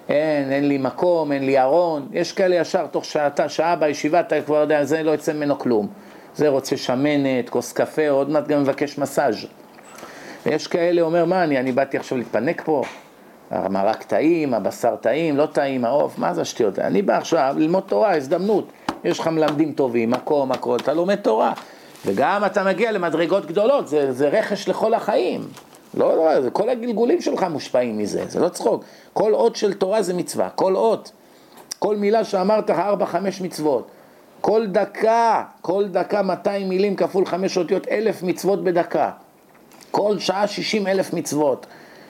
[0.08, 2.08] אין, אין לי מקום, אין לי ארון.
[2.12, 5.88] יש כאלה ישר, תוך שעתה, שעה בישיבה, אתה כבר יודע, זה לא יוצא ממנו כלום.
[6.36, 9.46] זה רוצה שמנת, כוס קפה, עוד מעט גם מבקש מסאז'.
[10.46, 12.82] ויש כאלה, אומר, מה, אני, אני באתי עכשיו להתפנק פה?
[13.50, 16.78] המרק טעים, הבשר טעים, לא טעים, העוף, מה זה השטויות?
[16.78, 18.72] אני בא עכשיו ללמוד תורה, הזדמנות.
[19.04, 21.52] יש לך מלמדים טובים, מקום, הכל, אתה לומד תורה.
[22.06, 25.40] וגם אתה מגיע למדרגות גדולות, זה, זה רכש לכל החיים.
[25.94, 28.84] לא, לא, זה כל הגלגולים שלך מושפעים מזה, זה לא צחוק.
[29.12, 31.12] כל אות של תורה זה מצווה, כל אות.
[31.78, 33.88] כל מילה שאמרת ארבע, חמש מצוות.
[34.42, 39.10] כל דקה, כל דקה 200 מילים כפול חמש אותיות, אלף מצוות בדקה.
[39.90, 41.66] כל שעה 60 אלף מצוות.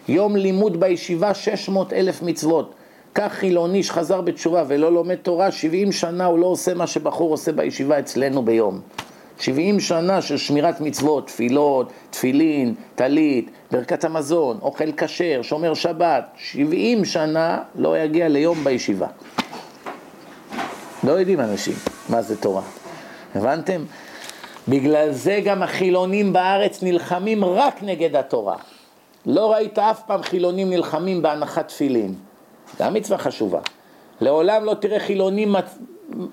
[0.09, 2.75] יום לימוד בישיבה 600 אלף מצוות.
[3.15, 7.53] כך חילוני שחזר בתשובה ולא לומד תורה, 70 שנה הוא לא עושה מה שבחור עושה
[7.53, 8.81] בישיבה אצלנו ביום.
[9.39, 17.05] 70 שנה של שמירת מצוות, תפילות, תפילין, טלית, ברכת המזון, אוכל כשר, שומר שבת, 70
[17.05, 19.07] שנה לא יגיע ליום בישיבה.
[21.05, 21.75] לא יודעים אנשים
[22.09, 22.63] מה זה תורה.
[23.35, 23.85] הבנתם?
[24.69, 28.57] בגלל זה גם החילונים בארץ נלחמים רק נגד התורה.
[29.27, 32.15] לא ראית אף פעם חילונים נלחמים בהנחת תפילין.
[32.79, 33.61] זו המצווה חשובה.
[34.21, 35.55] לעולם לא תראה חילונים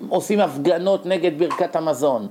[0.08, 2.28] עושים הפגנות נגד ברכת המזון.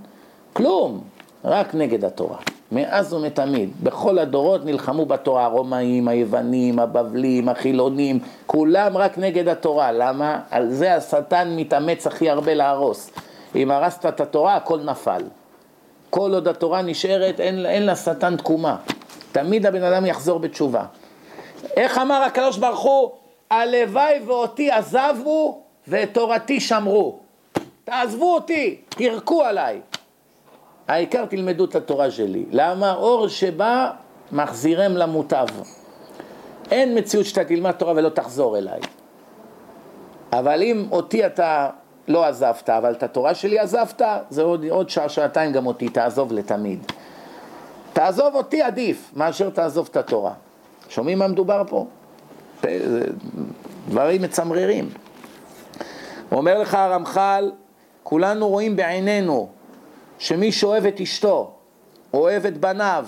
[0.54, 1.02] כלום,
[1.46, 2.38] רק נגד התורה.
[2.72, 9.92] מאז ומתמיד, בכל הדורות נלחמו בתורה, הרומאים, היוונים, הבבלים, החילונים, כולם רק נגד התורה.
[9.92, 10.42] למה?
[10.52, 13.12] על זה השטן מתאמץ הכי הרבה להרוס.
[13.56, 15.24] אם הרסת את התורה, הכל נפל.
[16.10, 18.76] כל עוד התורה נשארת, אין, אין לשטן תקומה.
[19.32, 20.86] תמיד הבן אדם יחזור בתשובה.
[21.76, 23.12] איך אמר הקדוש ברוך הוא?
[23.52, 27.20] הלוואי ואותי עזבו ואת תורתי שמרו.
[27.84, 29.82] תעזבו אותי, תירקו עליי.
[30.90, 32.46] העיקר תלמדו את התורה שלי.
[32.52, 32.94] למה?
[32.94, 33.92] אור שבא,
[34.32, 35.46] מחזירם למוטב.
[36.72, 38.80] אין מציאות שאתה תלמד תורה ולא תחזור אליי.
[40.34, 41.70] אבל אם אותי אתה
[42.08, 46.34] לא עזבת, אבל את התורה שלי עזבת, זה עוד, עוד שעה, שעתיים גם אותי תעזוב
[46.34, 46.80] לתמיד.
[47.94, 50.34] תעזוב אותי עדיף מאשר תעזוב את התורה.
[50.90, 51.86] שומעים מה מדובר פה?
[53.90, 54.90] דברים מצמררים.
[56.32, 57.52] אומר לך הרמח"ל,
[58.04, 59.50] כולנו רואים בעינינו
[60.20, 61.52] שמי שאוהב את אשתו,
[62.14, 63.06] אוהב את בניו,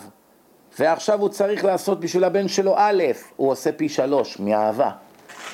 [0.80, 3.04] ועכשיו הוא צריך לעשות בשביל הבן שלו א',
[3.36, 4.92] הוא עושה פי שלוש מאהבה.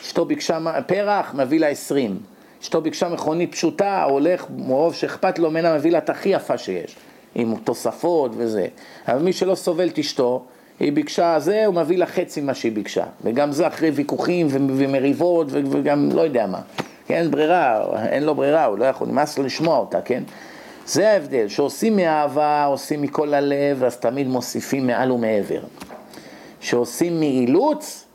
[0.01, 2.17] אשתו ביקשה פרח, מביא לה עשרים.
[2.61, 6.95] אשתו ביקשה מכונית פשוטה, הולך, מרוב שאכפת לו ממנה, מביא לה את הכי יפה שיש,
[7.35, 8.67] עם תוספות וזה.
[9.07, 10.43] אבל מי שלא סובל את אשתו,
[10.79, 13.03] היא ביקשה זה, הוא מביא לה חצי ממה שהיא ביקשה.
[13.23, 16.59] וגם זה אחרי ויכוחים ומריבות וגם לא יודע מה.
[17.07, 20.23] כן, ברירה, אין לו ברירה, הוא לא יכול, נמאס לו לשמוע אותה, כן?
[20.87, 25.61] זה ההבדל, שעושים מאהבה, עושים מכל הלב, אז תמיד מוסיפים מעל ומעבר.
[26.59, 28.05] שעושים מאילוץ,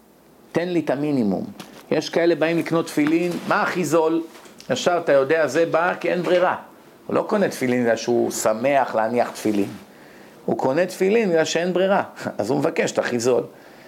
[0.52, 1.44] תן לי את המינימום.
[1.90, 4.22] יש כאלה באים לקנות תפילין, מה הכי זול?
[4.70, 6.56] ישר אתה יודע, זה בא כי אין ברירה.
[7.06, 9.68] הוא לא קונה תפילין בגלל שהוא שמח להניח תפילין.
[10.44, 12.02] הוא קונה תפילין בגלל שאין ברירה,
[12.38, 13.42] אז הוא מבקש את הכי זול.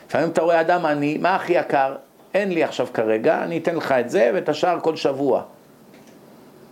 [0.08, 1.96] לפעמים אתה רואה אדם עני, מה הכי יקר?
[2.34, 5.42] אין לי עכשיו כרגע, אני אתן לך את זה ואת השאר כל שבוע.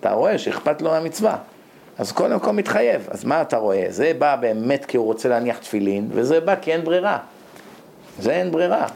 [0.00, 1.36] אתה רואה שאכפת לו מהמצווה.
[2.02, 3.08] אז קודם כל מתחייב.
[3.10, 3.86] אז מה אתה רואה?
[3.88, 7.18] זה בא באמת כי הוא רוצה להניח תפילין, וזה בא כי אין ברירה.
[8.18, 8.86] זה אין ברירה.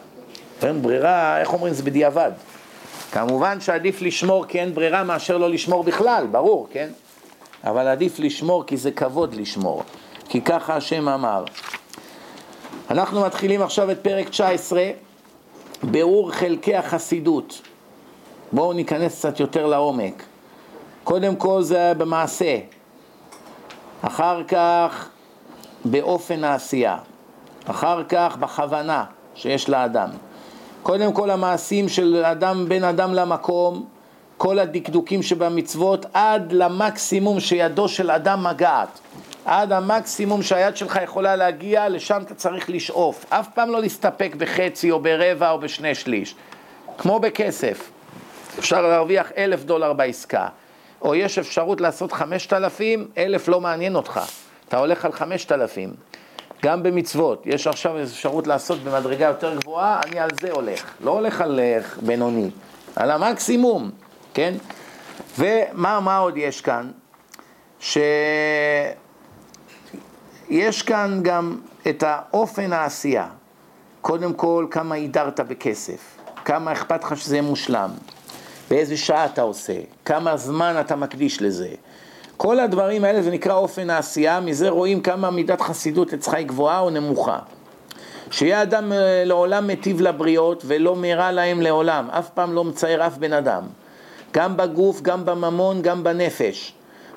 [0.63, 1.75] אין ברירה, איך אומרים?
[1.75, 2.31] זה בדיעבד.
[3.13, 6.89] כמובן שעדיף לשמור כי אין ברירה מאשר לא לשמור בכלל, ברור, כן?
[7.65, 9.83] אבל עדיף לשמור כי זה כבוד לשמור,
[10.29, 11.45] כי ככה השם אמר.
[12.91, 14.91] אנחנו מתחילים עכשיו את פרק 19,
[15.83, 17.63] ביאור חלקי החסידות.
[18.53, 20.23] בואו ניכנס קצת יותר לעומק.
[21.05, 22.59] קודם כל זה במעשה,
[24.03, 25.09] אחר כך
[25.85, 26.97] באופן העשייה,
[27.67, 29.05] אחר כך בכוונה
[29.35, 30.09] שיש לאדם.
[30.83, 33.87] קודם כל המעשים של אדם, בין אדם למקום,
[34.37, 39.01] כל הדקדוקים שבמצוות עד למקסימום שידו של אדם מגעת.
[39.45, 43.25] עד המקסימום שהיד שלך יכולה להגיע, לשם אתה צריך לשאוף.
[43.29, 46.35] אף פעם לא להסתפק בחצי או ברבע או בשני שליש.
[46.99, 47.91] כמו בכסף,
[48.59, 50.49] אפשר להרוויח אלף דולר בעסקה.
[51.03, 54.21] או יש אפשרות לעשות חמשת אלפים, אלף לא מעניין אותך.
[54.69, 55.95] אתה הולך על חמשת אלפים.
[56.63, 60.91] גם במצוות, יש עכשיו אפשרות לעשות במדרגה יותר גבוהה, אני על זה הולך.
[61.01, 62.51] לא הולך על אה, בינוני,
[62.97, 63.91] על המקסימום,
[64.35, 64.55] כן?
[65.39, 66.91] ומה עוד יש כאן?
[67.81, 68.03] שיש
[70.87, 73.29] כאן גם את האופן העשייה.
[74.01, 77.91] קודם כל, כמה הידרת בכסף, כמה אכפת לך שזה יהיה מושלם,
[78.71, 79.73] באיזה שעה אתה עושה,
[80.05, 81.69] כמה זמן אתה מקדיש לזה.
[82.37, 86.81] כל הדברים האלה זה נקרא אופן העשייה, מזה רואים כמה מידת חסידות אצלך היא גבוהה
[86.81, 87.39] או נמוכה.
[88.31, 93.19] שיהיה אדם אה, לעולם מטיב לבריות ולא מרע להם לעולם, אף פעם לא מצייר אף
[93.19, 93.63] בן אדם.
[94.33, 96.73] גם בגוף, גם בממון, גם בנפש.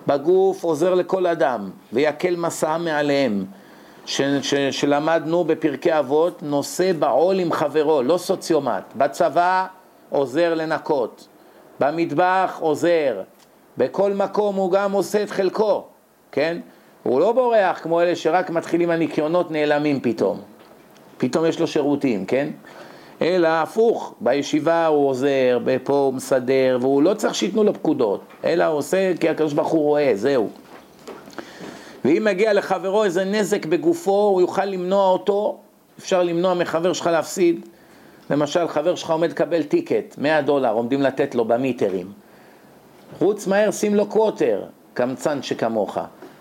[0.08, 3.46] בגוף עוזר לכל אדם ויקל מסע מעליהם.
[4.06, 8.84] ש, ש, שלמדנו בפרקי אבות, נושא בעול עם חברו, לא סוציומט.
[8.96, 9.66] בצבא
[10.10, 11.28] עוזר לנקות,
[11.80, 13.22] במטבח עוזר,
[13.78, 15.84] בכל מקום הוא גם עושה את חלקו,
[16.32, 16.58] כן?
[17.04, 20.42] הוא לא בורח כמו אלה שרק מתחילים הניקיונות נעלמים פתאום.
[21.18, 22.50] פתאום יש לו שירותים, כן?
[23.22, 28.64] אלא הפוך, בישיבה הוא עוזר, פה הוא מסדר, והוא לא צריך שייתנו לו פקודות, אלא
[28.64, 30.50] הוא עושה כי הקדוש ברוך הוא רואה, זהו.
[32.06, 35.58] ואם מגיע לחברו איזה נזק בגופו, הוא יוכל למנוע אותו,
[36.00, 37.66] אפשר למנוע מחבר שלך להפסיד.
[38.30, 42.12] למשל, חבר שלך עומד לקבל ticket, 100 דולר, עומדים לתת לו ב meters.
[43.20, 44.62] רוץ מהר, שים לו quarter,
[44.94, 45.98] קמצן שכמוך.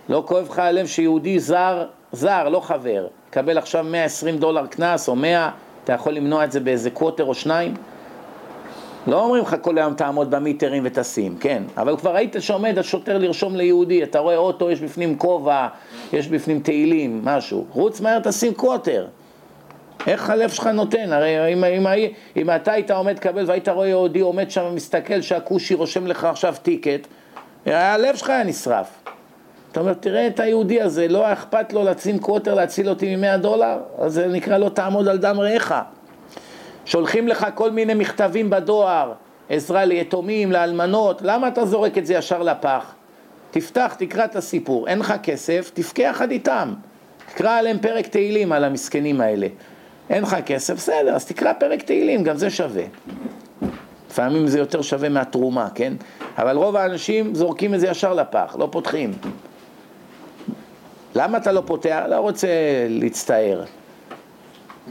[0.08, 5.16] לא כואב לך הלב שיהודי זר, זר, לא חבר, קבל עכשיו 120 דולר קנס או
[5.16, 5.50] 100,
[5.84, 7.74] אתה יכול למנוע את זה באיזה quarter או שניים?
[9.06, 13.18] לא אומרים לך כל היום תעמוד ב meters ותשים, כן, אבל כבר ראית שעומד השוטר
[13.18, 15.68] לרשום ליהודי, אתה רואה אוטו, יש בפנים כובע,
[16.12, 19.06] יש בפנים תהילים, משהו, רוץ מהר תשים quarter.
[20.06, 21.12] איך הלב שלך נותן?
[21.12, 21.86] הרי אם, אם,
[22.36, 26.54] אם, אתה היית עומד לקבל והיית רואה יהודי עומד שם ומסתכל שהכושי רושם לך עכשיו
[26.62, 27.06] ticket,
[27.66, 28.88] הלב שלך היה נשרף.
[29.72, 33.78] אתה אומר, תראה את היהודי הזה, לא אכפת לו לשים quarter להציל אותי ממאה דולר,
[33.98, 35.74] אז זה נקרא לא תעמוד על דם רעך.
[36.84, 39.12] שולחים לך כל מיני מכתבים בדואר,
[39.48, 42.94] עזרה ליתומים, לאלמנות, למה אתה זורק את זה ישר לפח?
[43.50, 46.74] תפתח, תקרא את הסיפור, אין לך כסף, תבכה יחד איתם.
[47.28, 49.46] תקרא עליהם פרק תהילים על המסכנים האלה.
[50.10, 52.84] אין לך כסף, בסדר, אז תקרא פרק תהילים, גם זה שווה.
[54.10, 55.92] לפעמים זה יותר שווה מהתרומה, כן?
[56.38, 59.12] אבל רוב האנשים זורקים את זה ישר לפח, לא פותחים.
[61.14, 62.02] למה אתה לא פותח?
[62.08, 62.48] לא רוצה
[62.88, 63.64] להצטער.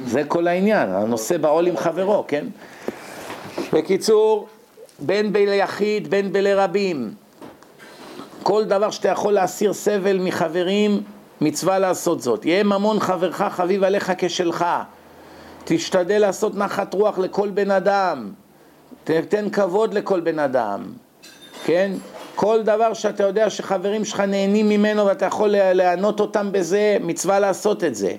[0.05, 2.45] זה כל העניין, הנושא בעול עם חברו, כן?
[3.73, 4.47] בקיצור,
[4.99, 7.13] בין ביחיד, בין בלרבים.
[8.43, 11.01] כל דבר שאתה יכול להסיר סבל מחברים,
[11.41, 12.45] מצווה לעשות זאת.
[12.45, 14.65] יהיה ממון חברך חביב עליך כשלך.
[15.69, 18.31] תשתדל לעשות נחת רוח לכל בן אדם,
[19.03, 20.83] תתן כבוד לכל בן אדם,
[21.65, 21.91] כן?
[22.35, 27.83] כל דבר שאתה יודע שחברים שלך נהנים ממנו ואתה יכול לענות אותם בזה, מצווה לעשות
[27.83, 28.15] את זה.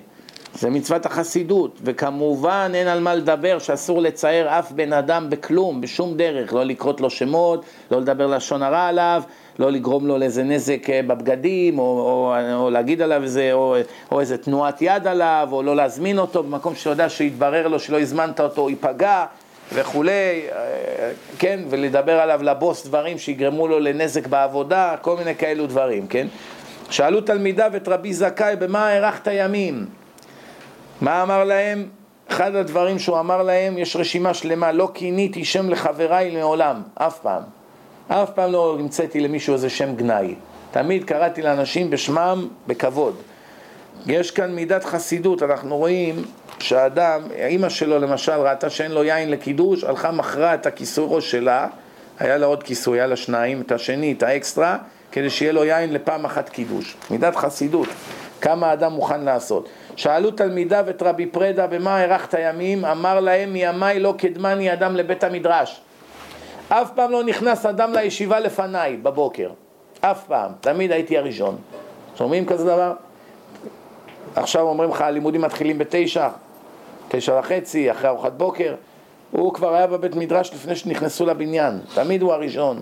[0.53, 6.17] זה מצוות החסידות, וכמובן אין על מה לדבר שאסור לצייר אף בן אדם בכלום, בשום
[6.17, 9.23] דרך, לא לקרות לו שמות, לא לדבר לשון הרע עליו,
[9.59, 13.75] לא לגרום לו לאיזה נזק אה, בבגדים, או, או, או להגיד עליו איזה, או,
[14.11, 17.99] או איזה תנועת יד עליו, או לא להזמין אותו במקום שאתה יודע שיתברר לו שלא
[17.99, 19.25] הזמנת אותו, הוא ייפגע
[19.73, 26.07] וכולי, אה, כן, ולדבר עליו לבוס דברים שיגרמו לו לנזק בעבודה, כל מיני כאלו דברים,
[26.07, 26.27] כן?
[26.89, 29.85] שאלו תלמידיו את רבי זכאי, במה הארכת ימים?
[31.01, 31.85] מה אמר להם?
[32.27, 37.58] אחד הדברים שהוא אמר להם, יש רשימה שלמה, לא כיניתי שם לחבריי לעולם, אף פעם.
[38.09, 40.35] אף פעם לא המצאתי למישהו איזה שם גנאי.
[40.71, 43.15] תמיד קראתי לאנשים בשמם בכבוד.
[44.07, 46.15] יש כאן מידת חסידות, אנחנו רואים
[46.59, 51.67] שהאדם, אימא שלו למשל ראתה שאין לו יין לקידוש, הלכה מכרה את הכיסוי ראש שלה,
[52.19, 54.77] היה לה עוד כיסוי, היה לה שניים, את השני, את האקסטרה,
[55.11, 56.95] כדי שיהיה לו יין לפעם אחת קידוש.
[57.11, 57.87] מידת חסידות,
[58.41, 59.69] כמה האדם מוכן לעשות.
[59.95, 65.23] שאלו תלמידיו את רבי פרדה במה הארכת ימים, אמר להם מימיי לא קדמני אדם לבית
[65.23, 65.81] המדרש.
[66.69, 69.49] אף פעם לא נכנס אדם לישיבה לפניי בבוקר,
[70.01, 71.57] אף פעם, תמיד הייתי הראשון.
[72.15, 72.93] שומעים כזה דבר?
[74.35, 76.27] עכשיו אומרים לך, הלימודים מתחילים בתשע,
[77.07, 78.75] תשע וחצי, אחרי ארוחת בוקר.
[79.31, 82.79] הוא כבר היה בבית מדרש לפני שנכנסו לבניין, תמיד הוא הראשון.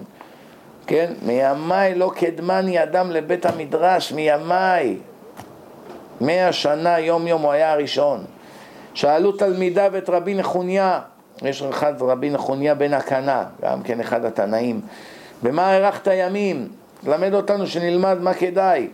[0.87, 1.13] כן?
[1.21, 4.97] מימיי לא קדמני אדם לבית המדרש, מימיי.
[6.21, 8.25] מאה שנה יום יום הוא היה הראשון.
[8.93, 10.99] שאלו תלמידיו את רבי נחוניה,
[11.41, 14.81] יש אחד רבי נחוניה בן הקנה, גם כן אחד התנאים,
[15.43, 16.67] במה הארכת ימים?
[17.03, 18.87] למד אותנו שנלמד מה כדאי.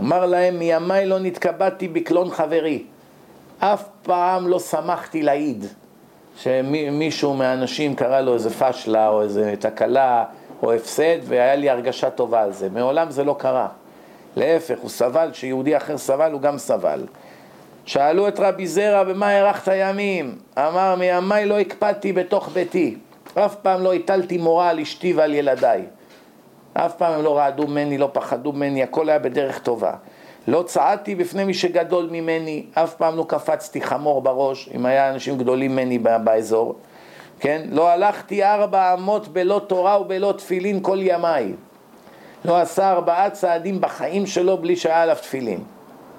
[0.00, 2.84] אמר להם, מימיי לא נתקבעתי בקלון חברי.
[3.58, 5.64] אף פעם לא שמחתי להעיד
[6.36, 10.24] שמישהו מהאנשים קרא לו איזה פשלה או איזה תקלה
[10.62, 12.68] או הפסד והיה לי הרגשה טובה על זה.
[12.70, 13.68] מעולם זה לא קרה.
[14.36, 17.02] להפך, הוא סבל, כשיהודי אחר סבל הוא גם סבל.
[17.86, 20.38] שאלו את רבי זרע במה הארכת ימים?
[20.58, 22.96] אמר מימיי לא הקפדתי בתוך ביתי,
[23.34, 25.82] אף פעם לא הטלתי מורה על אשתי ועל ילדיי.
[26.74, 29.92] אף פעם הם לא רעדו ממני, לא פחדו ממני, הכל היה בדרך טובה.
[30.48, 35.38] לא צעדתי בפני מי שגדול ממני, אף פעם לא קפצתי חמור בראש, אם היה אנשים
[35.38, 36.74] גדולים ממני באזור,
[37.40, 37.62] כן?
[37.70, 41.52] לא הלכתי ארבע אמות בלא תורה ובלא תפילין כל ימיי.
[42.44, 45.60] לא עשה ארבעה צעדים בחיים שלו בלי שהיה עליו תפילין.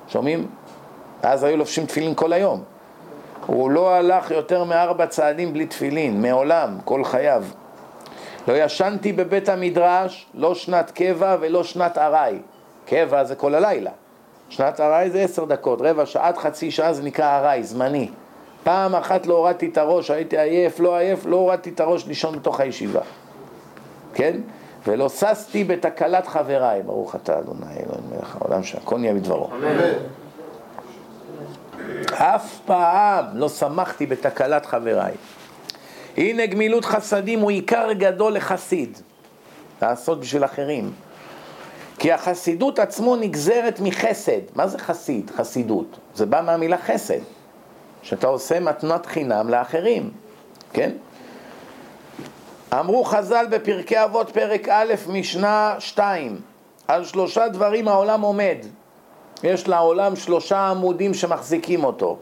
[0.07, 0.47] שומעים?
[1.23, 2.63] אז היו לובשים תפילין כל היום.
[3.45, 7.43] הוא לא הלך יותר מארבע צעדים בלי תפילין, מעולם, כל חייו.
[8.47, 12.37] לא ישנתי בבית המדרש, לא שנת קבע ולא שנת ארעי.
[12.85, 13.91] קבע זה כל הלילה.
[14.49, 18.09] שנת ארעי זה עשר דקות, רבע שעה עד חצי שעה זה נקרא ארעי, זמני.
[18.63, 22.35] פעם אחת לא הורדתי את הראש, הייתי עייף, לא עייף, לא הורדתי את הראש לישון
[22.35, 23.01] בתוך הישיבה.
[24.13, 24.37] כן?
[24.87, 29.49] ולא ששתי בתקלת חבריי, ברוך אתה אדוני אלוהים מלך העולם שהכל נהיה בדברו.
[32.13, 35.13] אף פעם לא שמחתי בתקלת חבריי.
[36.17, 38.97] הנה גמילות חסדים הוא עיקר גדול לחסיד,
[39.81, 40.91] לעשות בשביל אחרים.
[41.99, 44.41] כי החסידות עצמו נגזרת מחסד.
[44.55, 45.31] מה זה חסיד?
[45.35, 45.97] חסידות.
[46.15, 47.19] זה בא מהמילה חסד,
[48.01, 50.11] שאתה עושה מתנת חינם לאחרים,
[50.73, 50.91] כן?
[52.73, 56.41] אמרו חז"ל בפרקי אבות פרק א' משנה 2
[56.87, 58.57] על שלושה דברים העולם עומד
[59.43, 62.17] יש לעולם שלושה עמודים שמחזיקים אותו.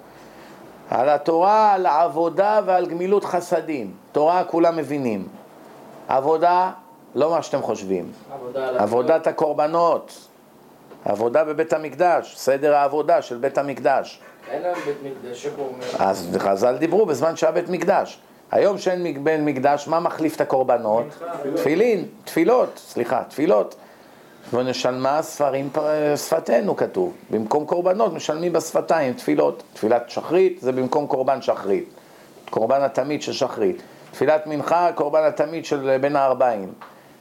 [0.90, 3.92] על התורה, על העבודה ועל גמילות חסדים.
[4.12, 5.28] תורה כולם מבינים.
[6.08, 6.72] עבודה,
[7.16, 8.12] לא מה שאתם חושבים.
[8.34, 10.28] עבודה עבודת הקורבנות.
[11.06, 14.22] עבודה בבית המקדש, סדר העבודה של בית המקדש.
[14.50, 15.86] אין להם בית מקדש, אומר?
[16.00, 18.20] אז חז"ל דיברו בזמן שהיה בית מקדש.
[18.52, 21.06] היום שאין בן מקדש, מה מחליף את הקורבנות?
[21.56, 23.76] תפילין, תפילות, סליחה, תפילות.
[24.54, 25.70] ונשלמה ספרים
[26.16, 31.90] שפתנו כתוב, במקום קורבנות משלמים בשפתיים תפילות, תפילת שחרית זה במקום קורבן שחרית,
[32.50, 33.82] קורבן התמיד של שחרית,
[34.12, 36.74] תפילת מנחה קורבן התמיד של בין הארבעים,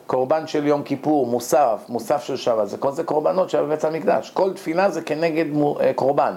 [0.06, 4.30] קורבן של יום כיפור, מוסף, מוסף של שבת, זה כל זה קורבנות של בית המקדש,
[4.30, 5.44] כל תפילה זה כנגד
[5.94, 6.34] קורבן.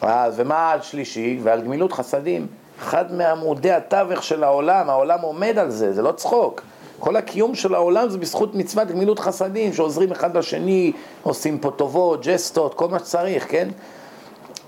[0.00, 1.38] אז ומה השלישי?
[1.42, 2.46] ועל גמילות חסדים.
[2.80, 6.60] אחד מעמודי התווך של העולם, העולם עומד על זה, זה לא צחוק.
[7.04, 12.26] כל הקיום של העולם זה בזכות מצוות גמילות חסדים, שעוזרים אחד לשני, עושים פה טובות,
[12.26, 13.68] ג'סטות, כל מה שצריך, כן?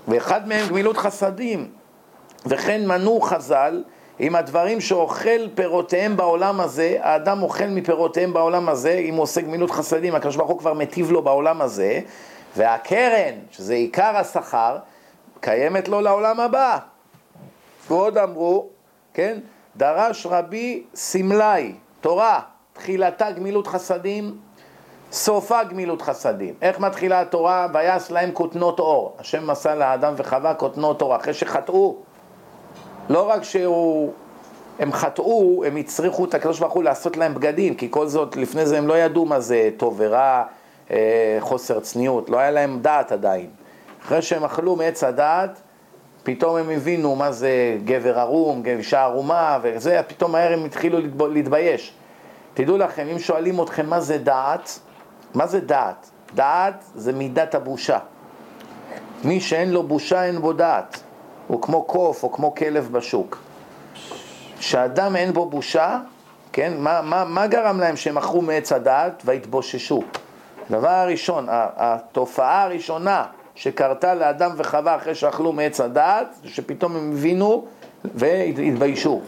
[0.07, 1.67] ואחד מהם גמילות חסדים.
[2.45, 3.83] וכן מנו חז"ל,
[4.19, 9.71] עם הדברים שאוכל פירותיהם בעולם הזה, האדם אוכל מפירותיהם בעולם הזה, אם הוא עושה גמילות
[9.71, 11.99] חסדים, הקדוש ברוך הוא כבר מטיב לו בעולם הזה,
[12.55, 14.77] והקרן, שזה עיקר השכר,
[15.39, 16.77] קיימת לו לעולם הבא.
[17.87, 18.69] ועוד אמרו,
[19.13, 19.39] כן,
[19.77, 22.39] דרש רבי סמלי, תורה,
[22.73, 24.37] תחילתה גמילות חסדים,
[25.11, 26.53] סופה גמילות חסדים.
[26.61, 27.67] איך מתחילה התורה?
[27.73, 29.15] ויעש להם כותנות אור.
[29.19, 31.95] השם מסע לאדם וחווה כותנות אור, אחרי שחטאו.
[33.09, 34.13] לא רק שהוא,
[34.79, 38.65] הם חטאו, הם הצריכו את הקדוש ברוך הוא לעשות להם בגדים, כי כל זאת, לפני
[38.65, 40.43] זה הם לא ידעו מה זה טוב ורע,
[40.91, 43.49] אה, חוסר צניעות, לא היה להם דעת עדיין.
[44.05, 45.61] אחרי שהם אכלו מעץ הדעת,
[46.27, 50.99] פתאום הם הבינו מה זה גבר ערום, אישה ערומה וזה, פתאום מהר הם התחילו
[51.29, 51.93] להתבייש.
[52.53, 54.79] תדעו לכם, אם שואלים אתכם מה זה דעת,
[55.33, 56.09] מה זה דעת?
[56.35, 57.99] דעת זה מידת הבושה.
[59.23, 60.99] מי שאין לו בושה אין בו דעת.
[61.47, 63.37] הוא כמו קוף או כמו כלב בשוק.
[64.59, 65.99] כשאדם אין בו בושה,
[66.51, 70.01] כן, מה, מה, מה גרם להם שהם מכרו מעץ הדעת והתבוששו?
[70.71, 73.25] דבר הראשון, התופעה הראשונה
[73.57, 77.65] שקרתה לאדם וחווה אחרי שאכלו מעץ הדעת, שפתאום הם הבינו
[78.15, 79.21] והתביישו.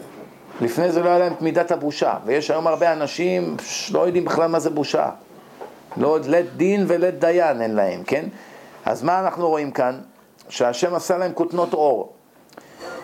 [0.60, 4.46] לפני זה לא היה להם את מידת הבושה, ויש היום הרבה אנשים שלא יודעים בכלל
[4.46, 5.10] מה זה בושה.
[5.96, 8.24] לא לית דין ולית דיין אין להם, כן?
[8.84, 10.00] אז מה אנחנו רואים כאן?
[10.48, 12.12] שהשם עשה להם כותנות אור.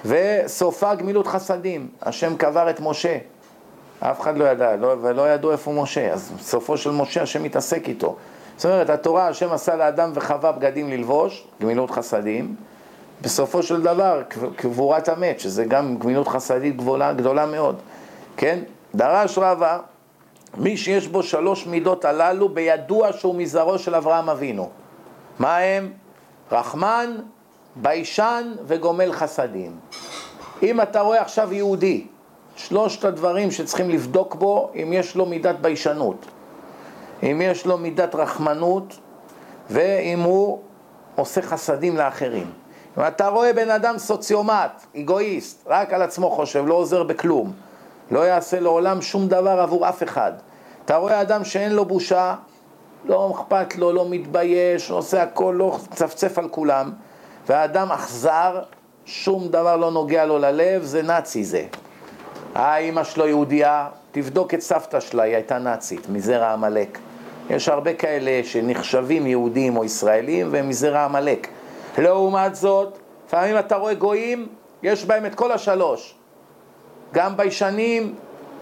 [0.04, 3.18] וסופה גמילות חסדים, השם קבר את משה.
[4.00, 7.88] אף אחד לא ידע, לא, ולא ידעו איפה משה, אז בסופו של משה השם מתעסק
[7.88, 8.16] איתו.
[8.56, 12.56] זאת אומרת, התורה, השם עשה לאדם וחווה בגדים ללבוש, גמילות חסדים,
[13.22, 14.22] בסופו של דבר,
[14.56, 17.76] קבורת המת, שזה גם גמילות חסדית גדולה, גדולה מאוד,
[18.36, 18.58] כן?
[18.94, 19.78] דרש רבה,
[20.56, 24.68] מי שיש בו שלוש מידות הללו, בידוע שהוא מזרעו של אברהם אבינו.
[25.38, 25.92] מה הם?
[26.52, 27.16] רחמן,
[27.76, 29.72] ביישן וגומל חסדים.
[30.62, 32.06] אם אתה רואה עכשיו יהודי,
[32.56, 36.26] שלושת הדברים שצריכים לבדוק בו, אם יש לו מידת ביישנות,
[37.22, 38.98] אם יש לו מידת רחמנות,
[39.70, 40.58] ואם הוא
[41.16, 42.50] עושה חסדים לאחרים.
[42.98, 47.52] אם אתה רואה בן אדם סוציומט, אגואיסט, רק על עצמו חושב, לא עוזר בכלום,
[48.10, 50.32] לא יעשה לעולם שום דבר עבור אף אחד.
[50.84, 52.34] אתה רואה אדם שאין לו בושה,
[53.04, 56.92] לא אכפת לו, לא מתבייש, עושה הכל, לא צפצף על כולם,
[57.46, 58.62] והאדם אכזר,
[59.04, 61.64] שום דבר לא נוגע לו ללב, זה נאצי זה.
[62.54, 66.98] האמא שלו יהודייה, תבדוק את סבתא שלה, היא הייתה נאצית, מזרע עמלק.
[67.50, 71.48] יש הרבה כאלה שנחשבים יהודים או ישראלים והם מזרע עמלק.
[71.98, 74.46] לעומת זאת, לפעמים אתה רואה גויים,
[74.82, 76.14] יש בהם את כל השלוש.
[77.12, 78.14] גם ביישנים,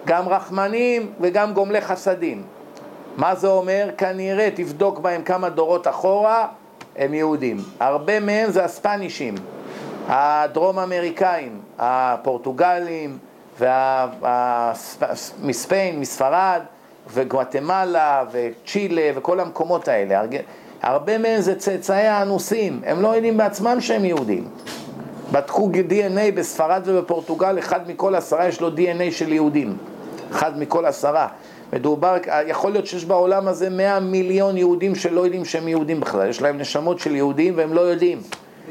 [0.04, 2.42] גם רחמנים וגם גומלי חסדים.
[3.16, 3.90] מה זה אומר?
[3.98, 6.46] כנראה תבדוק בהם כמה דורות אחורה,
[6.96, 7.56] הם יהודים.
[7.80, 9.34] הרבה מהם זה הספנישים,
[10.08, 13.18] הדרום אמריקאים, הפורטוגלים,
[13.58, 14.72] וה...
[15.42, 16.60] מספיין, מספרד,
[17.14, 20.22] וגואטמלה, וצ'ילה, וכל המקומות האלה.
[20.82, 24.48] הרבה מהם זה צאצאי האנוסים, הם לא יודעים בעצמם שהם יהודים.
[25.32, 29.76] בדקו DNA בספרד ובפורטוגל, אחד מכל עשרה יש לו DNA של יהודים.
[30.30, 31.28] אחד מכל עשרה.
[31.72, 36.42] מדובר, יכול להיות שיש בעולם הזה מאה מיליון יהודים שלא יודעים שהם יהודים בכלל, יש
[36.42, 38.18] להם נשמות של יהודים והם לא יודעים.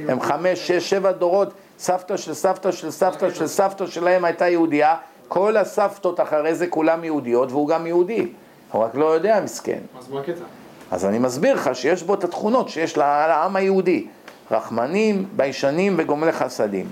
[0.08, 4.96] הם חמש, שש, שבע דורות, סבתא של סבתא של סבתא של סבתא שלהם הייתה יהודייה,
[5.28, 8.28] כל הסבתות אחרי זה כולם יהודיות והוא גם יהודי,
[8.72, 9.80] הוא רק לא יודע, מסכן.
[10.00, 10.44] אז מה הקטע?
[10.92, 14.08] אז אני מסביר לך שיש בו את התכונות שיש לעם היהודי,
[14.52, 16.88] רחמנים, ביישנים וגומלי חסדים.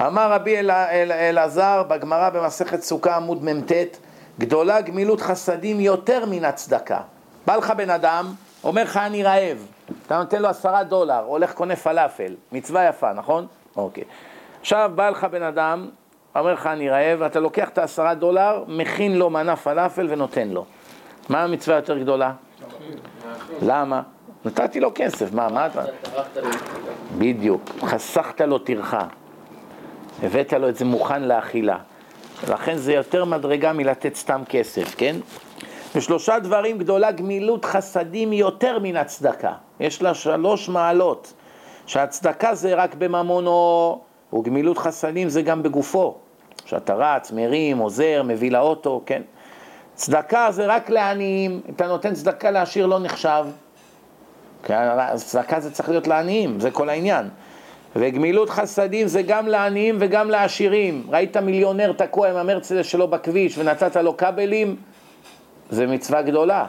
[0.00, 0.56] אמר רבי
[1.10, 3.72] אלעזר בגמרא במסכת סוכה עמוד מ"ט,
[4.38, 7.00] גדולה גמילות חסדים יותר מן הצדקה.
[7.46, 8.34] בא לך בן אדם,
[8.64, 9.58] אומר לך אני רעב,
[10.06, 13.46] אתה נותן לו עשרה דולר, הולך קונה פלאפל, מצווה יפה, נכון?
[13.76, 14.04] אוקיי.
[14.60, 15.88] עכשיו בא לך בן אדם,
[16.36, 20.64] אומר לך אני רעב, אתה לוקח את העשרה דולר, מכין לו מנה פלאפל ונותן לו.
[21.28, 22.32] מה המצווה יותר גדולה?
[23.62, 24.02] למה?
[24.44, 25.82] נתתי לו כסף, מה, מה אתה?
[27.18, 29.06] בדיוק, חסכת לו טרחה,
[30.22, 31.78] הבאת לו את זה מוכן לאכילה.
[32.48, 35.16] לכן זה יותר מדרגה מלתת סתם כסף, כן?
[35.94, 39.52] ושלושה דברים גדולה גמילות חסדים יותר מן הצדקה.
[39.80, 41.32] יש לה שלוש מעלות.
[41.86, 44.00] שהצדקה זה רק בממונו,
[44.32, 46.14] וגמילות חסדים זה גם בגופו.
[46.64, 49.22] שאתה רץ, מרים, עוזר, מביא לאוטו, כן?
[49.94, 53.44] צדקה זה רק לעניים, אתה נותן צדקה לעשיר לא נחשב.
[55.14, 57.28] צדקה זה צריך להיות לעניים, זה כל העניין.
[57.96, 61.06] וגמילות חסדים זה גם לעניים וגם לעשירים.
[61.08, 64.76] ראית מיליונר תקוע עם המרצדס שלו בכביש ונתת לו כבלים,
[65.74, 66.66] זה מצווה גדולה.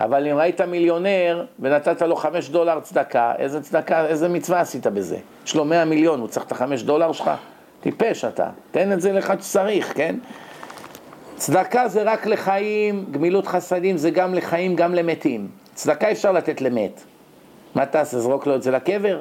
[0.00, 5.18] אבל אם ראית מיליונר ונתת לו חמש דולר צדקה, איזה צדקה, איזה מצווה עשית בזה?
[5.46, 7.30] יש לו מאה מיליון, הוא צריך את החמש דולר שלך?
[7.80, 10.16] טיפש אתה, תן את זה לך שצריך, כן?
[11.36, 15.48] צדקה זה רק לחיים, גמילות חסדים זה גם לחיים, גם למתים.
[15.74, 17.02] צדקה אפשר לתת למת.
[17.74, 19.20] מה תעשה, זרוק לו את זה לקבר?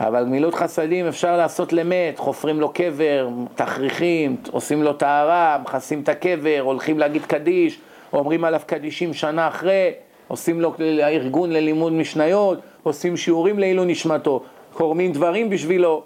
[0.00, 6.08] אבל גמילות חסדים אפשר לעשות למת, חופרים לו קבר, תכריכים, עושים לו טהרה, מכסים את
[6.08, 7.78] הקבר, הולכים להגיד קדיש,
[8.12, 9.90] אומרים עליו קדישים שנה אחרי,
[10.28, 14.42] עושים לו ארגון ללימוד משניות, עושים שיעורים לעילוי נשמתו,
[14.72, 16.02] קורמים דברים בשבילו.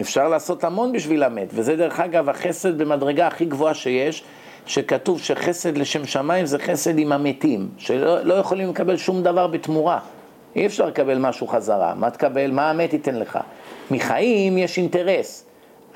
[0.00, 4.24] אפשר לעשות המון בשביל המת, וזה דרך אגב החסד במדרגה הכי גבוהה שיש,
[4.66, 9.98] שכתוב שחסד לשם שמיים זה חסד עם המתים, שלא לא יכולים לקבל שום דבר בתמורה.
[10.58, 11.94] אי אפשר לקבל משהו חזרה.
[11.94, 12.50] מה תקבל?
[12.50, 13.38] מה המת ייתן לך?
[13.90, 15.46] מחיים יש אינטרס.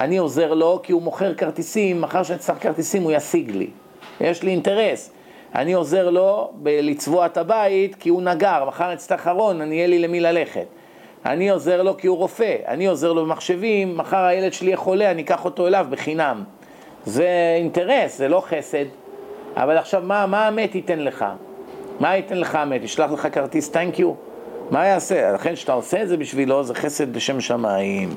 [0.00, 3.70] אני עוזר לו כי הוא מוכר כרטיסים, מחר שאני צריך כרטיסים הוא ישיג לי.
[4.20, 5.10] יש לי אינטרס.
[5.54, 9.98] אני עוזר לו לצבוע את הבית כי הוא נגר, מחר אצטרך ארון, אני אהיה לי
[9.98, 10.66] למי ללכת.
[11.26, 15.10] אני עוזר לו כי הוא רופא, אני עוזר לו במחשבים, מחר הילד שלי יהיה חולה,
[15.10, 16.44] אני אקח אותו אליו בחינם.
[17.06, 18.84] זה אינטרס, זה לא חסד.
[19.56, 21.24] אבל עכשיו, מה, מה המת ייתן לך?
[22.00, 22.82] מה ייתן לך המת?
[22.82, 24.31] ישלח לך כרטיס תנק יו?
[24.72, 25.32] מה יעשה?
[25.32, 28.14] לכן כשאתה עושה את זה בשבילו, זה חסד בשם שמיים.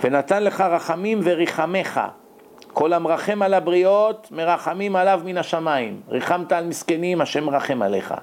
[0.00, 2.00] ונתן לך רחמים וריחמך.
[2.72, 6.00] כל המרחם על הבריות, מרחמים עליו מן השמיים.
[6.08, 8.14] ריחמת על מסכנים, השם מרחם עליך.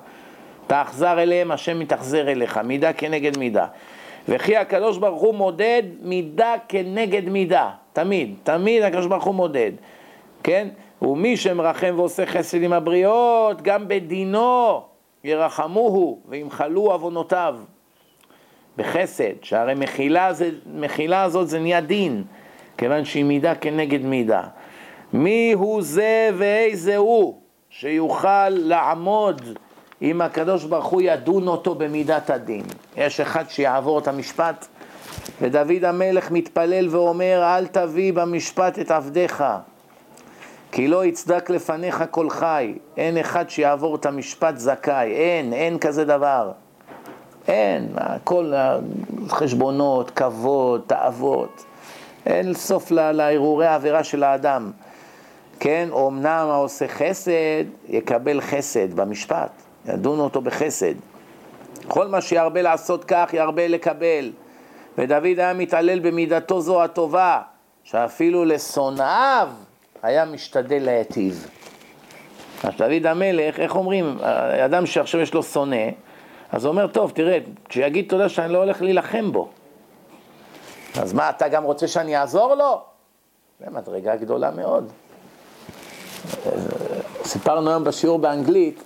[0.67, 2.57] תאכזר אליהם, השם מתאכזר אליך.
[2.57, 3.65] מידה כנגד מידה.
[4.29, 7.69] וכי הקדוש ברוך הוא מודד מידה כנגד מידה.
[7.93, 9.71] תמיד, תמיד הקדוש ברוך הוא מודד.
[10.43, 10.67] כן?
[11.01, 14.90] ומי שמרחם ועושה חסד עם הבריות, גם בדינו
[15.23, 17.55] ירחמוהו וימחלו עוונותיו.
[18.77, 22.23] בחסד, שהרי מחילה, זה, מחילה הזאת זה נהיה דין,
[22.77, 24.43] כיוון שהיא מידה כנגד מידה.
[25.13, 29.41] מי הוא זה ואיזה הוא שיוכל לעמוד
[30.01, 32.63] אם הקדוש ברוך הוא ידון אותו במידת הדין.
[32.97, 34.67] יש אחד שיעבור את המשפט,
[35.41, 39.43] ודוד המלך מתפלל ואומר, אל תביא במשפט את עבדיך,
[40.71, 42.73] כי לא יצדק לפניך כל חי.
[42.97, 46.51] אין אחד שיעבור את המשפט זכאי, אין, אין כזה דבר.
[47.47, 48.53] אין, הכל
[49.29, 51.65] חשבונות, כבוד, תאוות.
[52.25, 54.71] אין סוף להרהורי העבירה של האדם.
[55.59, 59.51] כן, אמנם העושה חסד, יקבל חסד במשפט,
[59.85, 60.93] ידונו אותו בחסד.
[61.87, 64.31] כל מה שירבה לעשות כך, ירבה לקבל.
[64.97, 67.41] ודוד היה מתעלל במידתו זו הטובה,
[67.83, 69.47] שאפילו לשונאיו
[70.03, 71.49] היה משתדל להיטיב.
[72.63, 74.17] אז דוד המלך, איך אומרים,
[74.65, 75.85] אדם שעכשיו יש לו שונא,
[76.51, 77.37] אז הוא אומר, טוב, תראה,
[77.69, 79.49] כשיגיד תודה שאני לא הולך להילחם בו.
[81.01, 82.81] אז מה, אתה גם רוצה שאני אעזור לו?
[83.59, 84.91] זה מדרגה גדולה מאוד.
[87.23, 88.83] סיפרנו היום בשיעור באנגלית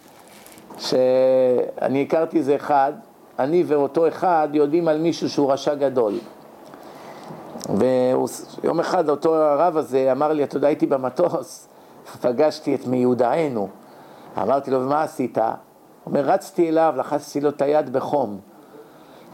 [0.79, 2.93] שאני הכרתי איזה אחד,
[3.39, 6.13] אני ואותו אחד יודעים על מישהו שהוא רשע גדול.
[7.69, 11.67] ויום אחד אותו הרב הזה אמר לי, אתה יודע, הייתי במטוס,
[12.21, 13.67] פגשתי את מיודענו.
[14.41, 15.37] אמרתי לו, ומה עשית?
[15.37, 15.45] הוא
[16.05, 18.39] אומר, רצתי אליו, לחצתי לו את היד בחום.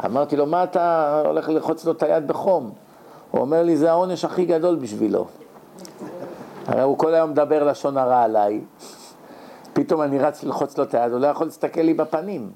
[0.05, 2.71] אמרתי לו, מה אתה הולך ללחוץ לו את היד בחום?
[3.31, 5.27] הוא אומר לי, זה העונש הכי גדול בשבילו.
[6.67, 8.61] הרי הוא כל היום מדבר לשון הרע עליי,
[9.73, 12.51] פתאום אני רץ ללחוץ לו את היד, הוא לא יכול להסתכל לי בפנים.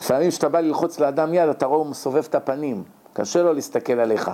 [0.00, 3.92] לפעמים כשאתה בא ללחוץ לאדם יד, אתה רואה הוא מסובב את הפנים, קשה לו להסתכל
[3.92, 4.30] עליך.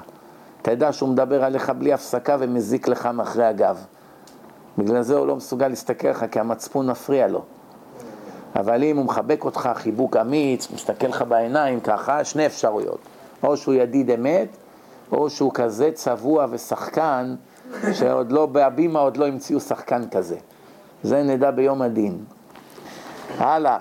[0.70, 3.84] יודע שהוא מדבר עליך בלי הפסקה ומזיק לך מאחרי הגב.
[4.78, 7.42] בגלל זה הוא לא מסוגל להסתכל לך, כי המצפון מפריע לו.
[8.56, 12.98] אבל אם הוא מחבק אותך חיבוק אמיץ, מסתכל לך בעיניים ככה, שני אפשרויות.
[13.42, 14.48] או שהוא ידיד אמת,
[15.12, 17.34] או שהוא כזה צבוע ושחקן,
[17.92, 20.36] שעוד לא, בהבימה עוד לא המציאו שחקן כזה.
[21.02, 22.18] זה נדע ביום הדין.
[23.38, 23.78] הלאה.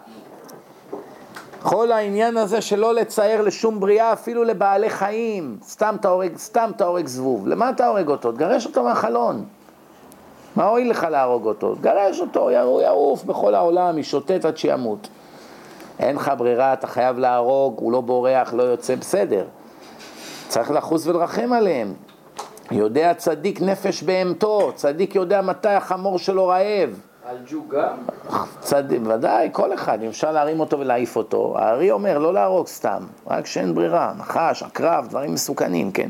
[1.68, 6.86] כל העניין הזה שלא לצייר לשום בריאה, אפילו לבעלי חיים, סתם אתה הורג, סתם אתה
[6.86, 7.48] הורג זבוב.
[7.48, 8.32] למה אתה הורג אותו?
[8.32, 9.46] תגרש אותו מהחלון.
[10.56, 11.76] מה הועיל לך להרוג אותו?
[11.76, 15.08] תגרש אותו, הוא יעוף בכל העולם, ישוטט עד שימות.
[16.00, 19.46] אין לך ברירה, אתה חייב להרוג, הוא לא בורח, לא יוצא, בסדר.
[20.48, 21.94] צריך לחוס ולרחם עליהם.
[22.72, 27.00] יודע צדיק נפש בהמתו, צדיק יודע מתי החמור שלו רעב.
[27.36, 27.98] על ג'ו גם?
[28.60, 31.56] צדיק, ודאי, כל אחד, אם אפשר להרים אותו ולהעיף אותו.
[31.58, 36.10] הארי אומר לא להרוג סתם, רק שאין ברירה, נחש, עקרב, דברים מסוכנים, כן?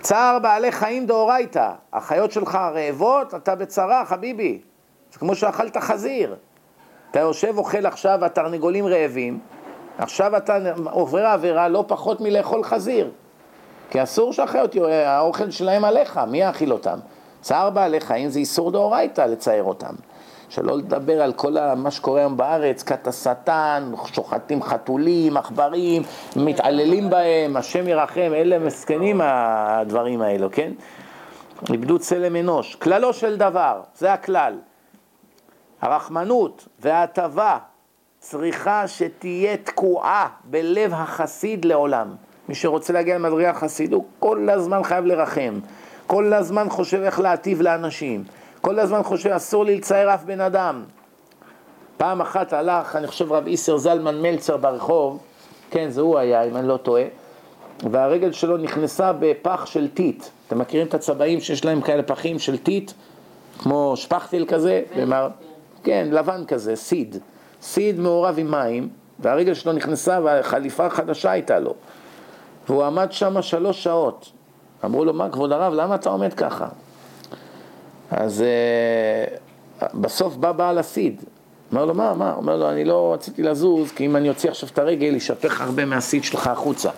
[0.00, 4.60] צער בעלי חיים דאורייתא, החיות שלך רעבות, אתה בצרה, חביבי.
[5.12, 6.36] זה כמו שאכלת חזיר.
[7.10, 9.38] אתה יושב, אוכל עכשיו, התרנגולים רעבים,
[9.98, 10.58] עכשיו אתה
[10.90, 13.10] עובר עבירה לא פחות מלאכול חזיר.
[13.90, 14.76] כי אסור שהחיות,
[15.06, 16.98] האוכל שלהם עליך, מי יאכיל אותם?
[17.40, 19.94] צער בעלי חיים זה איסור דאורייתא לצייר אותם.
[20.54, 26.02] שלא לדבר על כל מה שקורה היום בארץ, כת השטן, שוחטים חתולים, עכברים,
[26.36, 30.72] מתעללים בהם, השם ירחם, אלה מסכנים הדברים האלו, כן?
[31.72, 32.74] איבדו צלם אנוש.
[32.74, 34.58] כללו של דבר, זה הכלל.
[35.80, 37.58] הרחמנות וההטבה
[38.18, 42.14] צריכה שתהיה תקועה בלב החסיד לעולם.
[42.48, 45.60] מי שרוצה להגיע למדרגה החסיד, הוא כל הזמן חייב לרחם.
[46.06, 48.24] כל הזמן חושב איך להטיב לאנשים.
[48.64, 50.82] כל הזמן חושב, אסור לי לצייר אף בן אדם.
[51.96, 55.18] פעם אחת הלך, אני חושב רב איסר זלמן מלצר ברחוב,
[55.70, 57.02] כן, זה הוא היה, אם אני לא טועה,
[57.90, 60.24] והרגל שלו נכנסה בפח של טיט.
[60.46, 62.92] אתם מכירים את הצבעים שיש להם כאלה פחים של טיט?
[63.58, 64.82] כמו שפכטל כזה?
[64.96, 65.28] ומר...
[65.82, 67.16] כן, לבן כזה, סיד.
[67.62, 68.88] סיד מעורב עם מים,
[69.18, 71.74] והרגל שלו נכנסה והחליפה חדשה הייתה לו.
[72.68, 74.32] והוא עמד שם שלוש שעות.
[74.84, 76.68] אמרו לו, מה כבוד הרב, למה אתה עומד ככה?
[78.16, 78.44] אז
[79.80, 81.22] uh, בסוף בא בעל הסיד.
[81.72, 82.34] אומר לו, מה, מה?
[82.34, 85.84] אומר לו, אני לא רציתי לזוז, כי אם אני אוציא עכשיו את הרגל, ישפך הרבה
[85.84, 86.90] מהסיד שלך החוצה.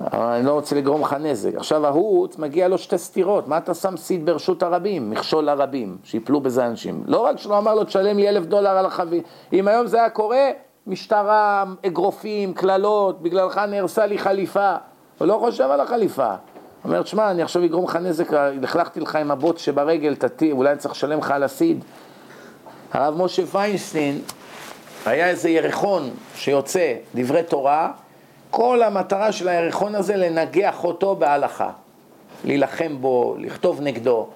[0.00, 1.54] אבל אני לא רוצה לגרום לך נזק.
[1.56, 5.10] עכשיו ההוא, מגיע לו שתי סתירות, מה אתה שם סיד ברשות הרבים?
[5.10, 7.02] מכשול לרבים, שיפלו בזה אנשים.
[7.06, 9.22] לא רק שלא אמר לו, תשלם לי אלף דולר על החביא.
[9.52, 10.50] אם היום זה היה קורה,
[10.86, 14.74] משטרה, אגרופים, קללות, בגללך נהרסה לי חליפה.
[15.18, 16.34] הוא לא חושב על החליפה.
[16.84, 18.32] אומר, תשמע, אני עכשיו אגרום לך נזק,
[18.62, 21.84] לכלכתי לך עם הבוט שברגל, תתי, אולי אני צריך לשלם לך על הסיד.
[22.92, 24.20] הרב משה פיינסטין,
[25.06, 27.90] היה איזה ירחון שיוצא, דברי תורה,
[28.50, 31.70] כל המטרה של הירחון הזה לנגח אותו בהלכה.
[32.44, 34.26] להילחם בו, לכתוב נגדו.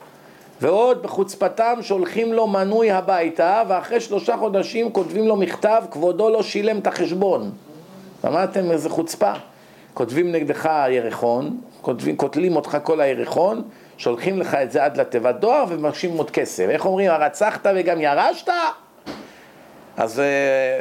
[0.61, 6.78] ועוד בחוצפתם שולחים לו מנוי הביתה, ואחרי שלושה חודשים כותבים לו מכתב, כבודו לא שילם
[6.78, 7.51] את החשבון.
[8.26, 9.32] אמרתם איזה חוצפה.
[9.94, 13.62] כותבים נגדך ירחון, כותבים, קוטלים אותך כל הירחון,
[13.99, 16.66] שולחים לך את זה עד לתיבת דואר ומבקשים עוד כסף.
[16.68, 18.49] איך אומרים, הרצחת וגם ירשת?
[19.97, 20.22] אז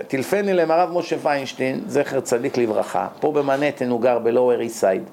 [0.07, 5.03] טילפני להם הרב משה פיינשטיין, זכר צדיק לברכה, פה במנהטן הוא גר בלואוור איסייד.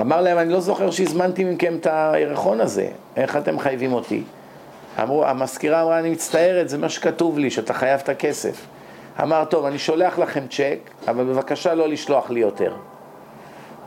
[0.00, 4.22] אמר להם, אני לא זוכר שהזמנתי מכם את הירחון הזה, איך אתם מחייבים אותי?
[5.02, 8.66] אמרו, המזכירה אמרה, אני מצטערת, זה מה שכתוב לי, שאתה חייב את הכסף.
[9.22, 10.78] אמר, טוב, אני שולח לכם צ'ק,
[11.08, 12.72] אבל בבקשה לא לשלוח לי יותר.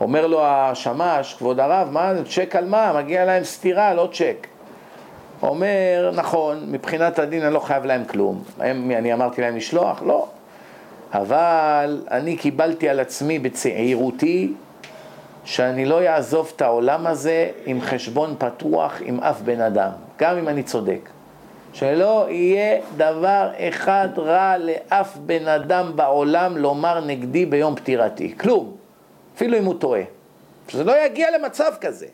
[0.02, 2.92] אומר לו השמש, כבוד הרב, מה, צ'ק על מה?
[2.92, 4.46] מגיע להם סטירה, לא צ'ק.
[5.42, 8.42] אומר, נכון, מבחינת הדין אני לא חייב להם כלום.
[8.58, 10.02] הם, אני אמרתי להם לשלוח?
[10.06, 10.28] לא.
[11.14, 14.52] אבל אני קיבלתי על עצמי בצעירותי
[15.44, 20.48] שאני לא אעזוב את העולם הזה עם חשבון פתוח עם אף בן אדם, גם אם
[20.48, 21.08] אני צודק.
[21.72, 28.34] שלא יהיה דבר אחד רע לאף בן אדם בעולם לומר נגדי ביום פטירתי.
[28.38, 28.81] כלום.
[29.36, 30.02] אפילו אם הוא טועה.
[30.68, 32.06] שזה לא יגיע למצב כזה.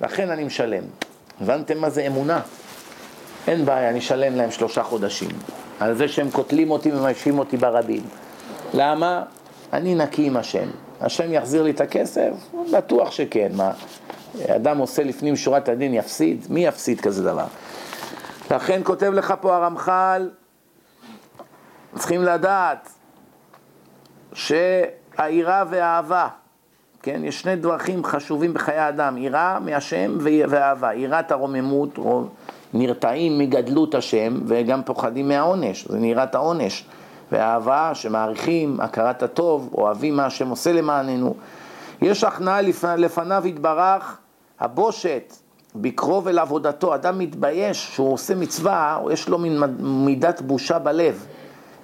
[0.00, 0.82] לכן אני משלם.
[1.40, 2.40] הבנתם מה זה אמונה?
[3.46, 5.30] אין בעיה, אני אשלם להם שלושה חודשים.
[5.80, 8.02] על זה שהם קוטלים אותי ומיישבים אותי ברבים.
[8.74, 9.22] למה?
[9.72, 10.68] אני נקי עם השם.
[11.00, 12.30] השם יחזיר לי את הכסף?
[12.72, 13.52] בטוח שכן.
[13.54, 13.72] מה,
[14.48, 16.46] אדם עושה לפנים שורת הדין יפסיד?
[16.50, 17.46] מי יפסיד כזה דבר?
[18.50, 20.30] לכן כותב לך פה הרמח"ל,
[21.98, 22.88] צריכים לדעת
[25.16, 26.28] שהיראה והאהבה,
[27.02, 30.94] כן, יש שני דרכים חשובים בחיי האדם, יראה מהשם ואהבה.
[30.94, 31.98] יראת הרוממות,
[32.74, 36.84] נרתעים מגדלות השם וגם פוחדים מהעונש, זה נראית העונש.
[37.32, 41.34] ואהבה שמעריכים, הכרת הטוב, אוהבים מה השם עושה למעננו.
[42.02, 42.60] יש הכנעה
[42.96, 44.18] לפניו יתברך,
[44.60, 45.32] הבושת,
[45.74, 51.26] בקרוב אל עבודתו, אדם מתבייש שהוא עושה מצווה, יש לו מין מידת בושה בלב.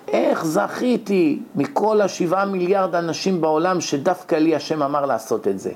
[0.09, 5.73] איך זכיתי מכל השבעה מיליארד אנשים בעולם שדווקא לי השם אמר לעשות את זה?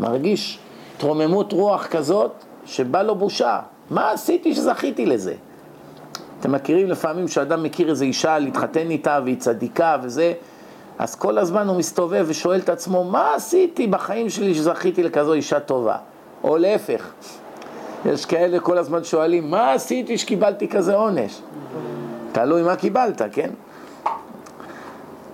[0.00, 0.58] מרגיש
[0.98, 2.32] תרוממות רוח כזאת
[2.66, 3.60] שבא לו בושה.
[3.90, 5.34] מה עשיתי שזכיתי לזה?
[6.40, 10.32] אתם מכירים לפעמים שאדם מכיר איזו אישה להתחתן איתה והיא צדיקה וזה,
[10.98, 15.60] אז כל הזמן הוא מסתובב ושואל את עצמו, מה עשיתי בחיים שלי שזכיתי לכזו אישה
[15.60, 15.96] טובה?
[16.44, 17.10] או להפך,
[18.06, 21.40] יש כאלה כל הזמן שואלים, מה עשיתי שקיבלתי כזה עונש?
[22.32, 23.50] תלוי מה קיבלת, כן?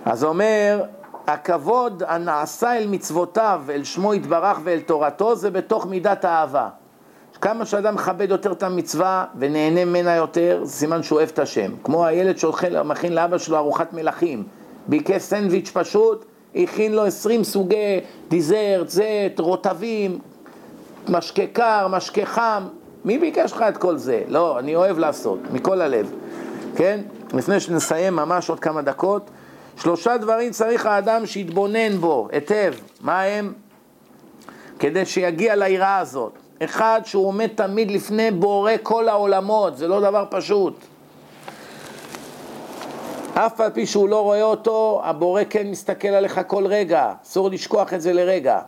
[0.05, 0.83] אז אומר,
[1.27, 6.69] הכבוד הנעשה אל מצוותיו, אל שמו יתברך ואל תורתו, זה בתוך מידת האהבה.
[7.41, 11.71] כמה שאדם מכבד יותר את המצווה ונהנה ממנה יותר, זה סימן שהוא אוהב את השם.
[11.83, 14.43] כמו הילד שמכין לאבא שלו ארוחת מלכים,
[14.87, 16.25] ביקש סנדוויץ' פשוט,
[16.55, 20.19] הכין לו עשרים סוגי דיזרט, זט, רוטבים,
[21.09, 22.63] משקה קר, משקה חם.
[23.05, 24.21] מי ביקש לך את כל זה?
[24.27, 26.11] לא, אני אוהב לעשות, מכל הלב.
[26.77, 26.99] כן?
[27.33, 29.29] לפני שנסיים ממש עוד כמה דקות,
[29.77, 32.73] שלושה דברים צריך האדם שיתבונן בו היטב.
[33.01, 33.53] מה הם?
[34.79, 36.31] כדי שיגיע ליראה הזאת.
[36.63, 40.73] אחד שהוא עומד תמיד לפני בורא כל העולמות, זה לא דבר פשוט.
[43.33, 47.93] אף על פי שהוא לא רואה אותו, הבורא כן מסתכל עליך כל רגע, אסור לשכוח
[47.93, 48.59] את זה לרגע.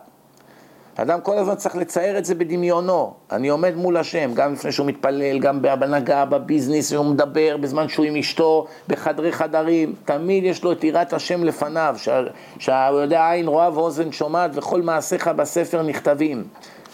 [1.02, 3.12] אדם כל הזמן צריך לצייר את זה בדמיונו.
[3.32, 8.06] אני עומד מול השם, גם לפני שהוא מתפלל, גם בהנהגה, בביזנס, הוא מדבר, בזמן שהוא
[8.06, 11.96] עם אשתו, בחדרי חדרים, תמיד יש לו את יראת השם לפניו,
[12.58, 16.44] שהוא יודע עין רואה ואוזן שומעת וכל מעשיך בספר נכתבים.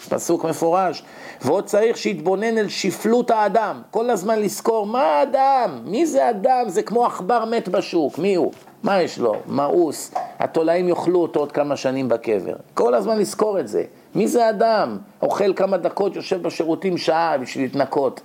[0.09, 1.03] פסוק מפורש.
[1.41, 6.81] ועוד צריך שיתבונן אל שפלות האדם, כל הזמן לזכור מה האדם, מי זה אדם, זה
[6.81, 8.51] כמו עכבר מת בשוק, מי הוא?
[8.83, 9.35] מה יש לו?
[9.47, 12.55] מאוס, התולעים יאכלו אותו עוד כמה שנים בקבר.
[12.73, 13.83] כל הזמן לזכור את זה.
[14.15, 14.97] מי זה אדם?
[15.21, 18.21] אוכל כמה דקות, יושב בשירותים שעה בשביל להתנקות.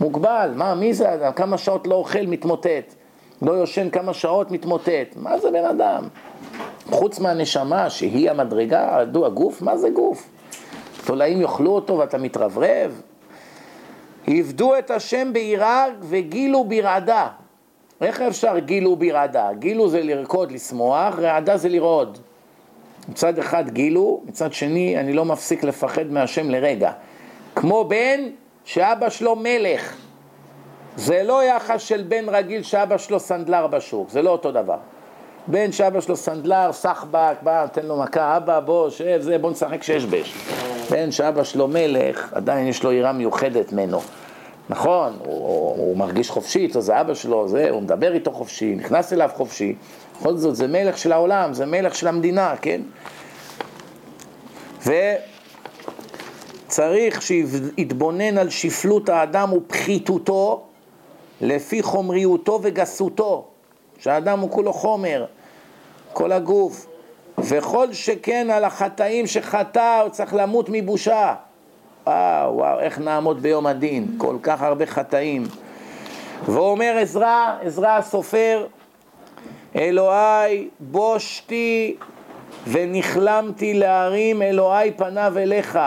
[0.00, 1.32] מוגבל, מה, מי זה אדם?
[1.32, 2.94] כמה שעות לא אוכל, מתמוטט.
[3.42, 5.16] לא יושן כמה שעות, מתמוטט.
[5.16, 6.04] מה זה בן אדם?
[6.90, 10.28] חוץ מהנשמה שהיא המדרגה, הגוף, מה זה גוף?
[11.04, 13.00] תולעים יאכלו אותו ואתה מתרברב?
[14.26, 17.28] עבדו את השם ביראה וגילו ברעדה.
[18.02, 19.48] איך אפשר גילו ברעדה?
[19.58, 22.18] גילו זה לרקוד, לשמוח, רעדה זה לרעוד.
[23.08, 26.92] מצד אחד גילו, מצד שני אני לא מפסיק לפחד מהשם לרגע.
[27.56, 28.20] כמו בן
[28.64, 29.96] שאבא שלו מלך.
[30.96, 34.76] זה לא יחס של בן רגיל שאבא שלו סנדלר בשוק, זה לא אותו דבר.
[35.46, 39.82] בן שאבא שלו סנדלר, סחבק, בא, תן לו מכה, אבא, בוא, שב, זה, בוא נשחק
[39.82, 40.34] שש בש.
[40.90, 44.00] בן שאבא שלו מלך, עדיין יש לו יראה מיוחדת ממנו.
[44.68, 45.36] נכון, הוא,
[45.76, 49.74] הוא מרגיש חופשי, איתו זה אבא שלו, זה, הוא מדבר איתו חופשי, נכנס אליו חופשי.
[50.20, 52.80] בכל זאת, זה מלך של העולם, זה מלך של המדינה, כן?
[56.72, 60.62] צריך שיתבונן על שפלות האדם ופחיתותו
[61.40, 63.44] לפי חומריותו וגסותו,
[63.98, 65.24] שהאדם הוא כולו חומר,
[66.12, 66.86] כל הגוף,
[67.38, 71.34] וכל שכן על החטאים שחטא הוא צריך למות מבושה.
[72.06, 75.42] וואו, וואו, איך נעמוד ביום הדין, כל כך הרבה חטאים.
[76.44, 78.66] ואומר עזרא, עזרא הסופר,
[79.76, 81.96] אלוהי בושתי
[82.66, 85.78] ונכלמתי להרים אלוהי פניו אליך.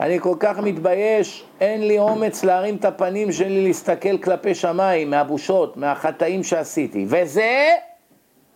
[0.00, 5.76] אני כל כך מתבייש, אין לי אומץ להרים את הפנים שלי להסתכל כלפי שמיים, מהבושות,
[5.76, 7.06] מהחטאים שעשיתי.
[7.08, 7.68] וזה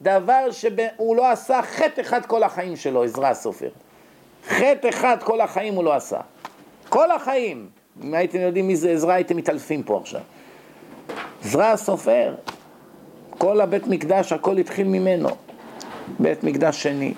[0.03, 3.69] דבר שהוא לא עשה חטא אחד כל החיים שלו, עזרא הסופר.
[4.49, 6.21] חטא אחד כל החיים הוא לא עשה.
[6.91, 7.69] כל החיים.
[8.05, 10.21] אם הייתם יודעים מי זה עזרא, הייתם מתעלפים פה עכשיו.
[11.45, 12.35] עזרא הסופר,
[13.31, 15.29] כל הבית מקדש, הכל התחיל ממנו.
[16.19, 17.15] בית מקדש שני.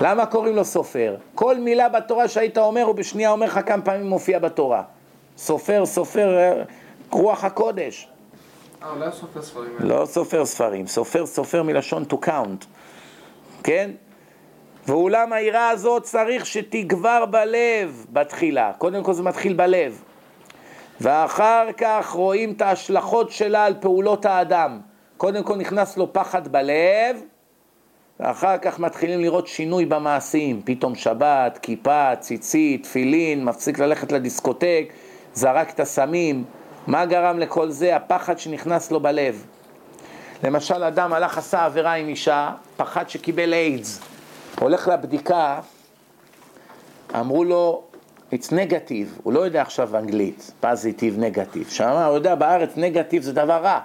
[0.00, 1.16] למה קוראים לו סופר?
[1.34, 4.82] כל מילה בתורה שהיית אומר, הוא בשנייה אומר לך כמה פעמים מופיע בתורה.
[5.38, 6.62] סופר, סופר,
[7.10, 8.08] רוח הקודש.
[8.82, 9.76] אה, לא סופר ספרים.
[9.80, 12.64] לא סופר ספרים, סופר סופר מלשון to count,
[13.62, 13.90] כן?
[14.88, 18.72] ואולם היראה הזאת צריך שתגבר בלב בתחילה.
[18.78, 20.02] קודם כל זה מתחיל בלב.
[21.00, 24.80] ואחר כך רואים את ההשלכות שלה על פעולות האדם.
[25.16, 27.22] קודם כל נכנס לו פחד בלב,
[28.20, 34.92] ואחר כך מתחילים לראות שינוי במעשים, פתאום שבת, כיפה, ציצית, תפילין, מפסיק ללכת לדיסקוטק,
[35.34, 36.44] זרק את הסמים.
[36.86, 37.96] מה גרם לכל זה?
[37.96, 39.46] הפחד שנכנס לו בלב.
[40.44, 44.17] למשל, אדם הלך, עשה עבירה עם אישה, פחד שקיבל איידס.
[44.60, 45.60] הולך לבדיקה,
[47.20, 47.82] אמרו לו,
[48.32, 51.68] it's negative, הוא לא יודע עכשיו אנגלית, פזיטיב, נגטיב.
[51.70, 53.80] שמע, הוא יודע, בארץ נגטיב זה דבר רע,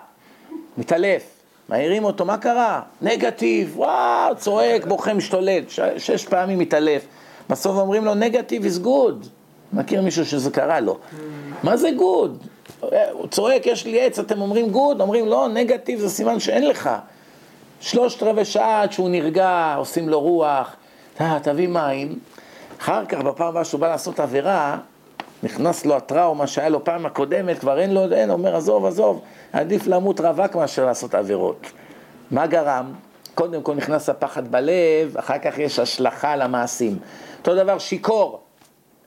[0.77, 1.23] מתעלף.
[1.69, 2.81] מעירים אותו, מה קרה?
[3.01, 7.05] נגטיב, וואו, צועק, בוכה, משתולל, ש- שש פעמים מתעלף.
[7.49, 9.27] בסוף אומרים לו, נגטיב is good.
[9.73, 10.97] מכיר מישהו שזה קרה לו.
[11.63, 12.43] מה זה good?
[13.11, 15.01] הוא צועק, יש לי איידס, אתם אומרים good?
[15.01, 16.89] אומרים, לא, נגטיב זה סימן שאין לך.
[17.83, 20.75] שלושת רבעי שעה עד שהוא נרגע, עושים לו רוח,
[21.21, 22.19] אה, תביא מים.
[22.79, 24.77] אחר כך, בפעם הבאה שהוא בא לעשות עבירה,
[25.43, 29.21] נכנס לו הטראומה שהיה לו פעם הקודמת, כבר אין לו, אין, אומר, עזוב, עזוב,
[29.53, 31.71] עדיף למות רווק מאשר לעשות עבירות.
[32.31, 32.93] מה גרם?
[33.35, 36.99] קודם כל נכנס הפחד בלב, אחר כך יש השלכה על המעשים.
[37.39, 38.41] אותו דבר שיכור.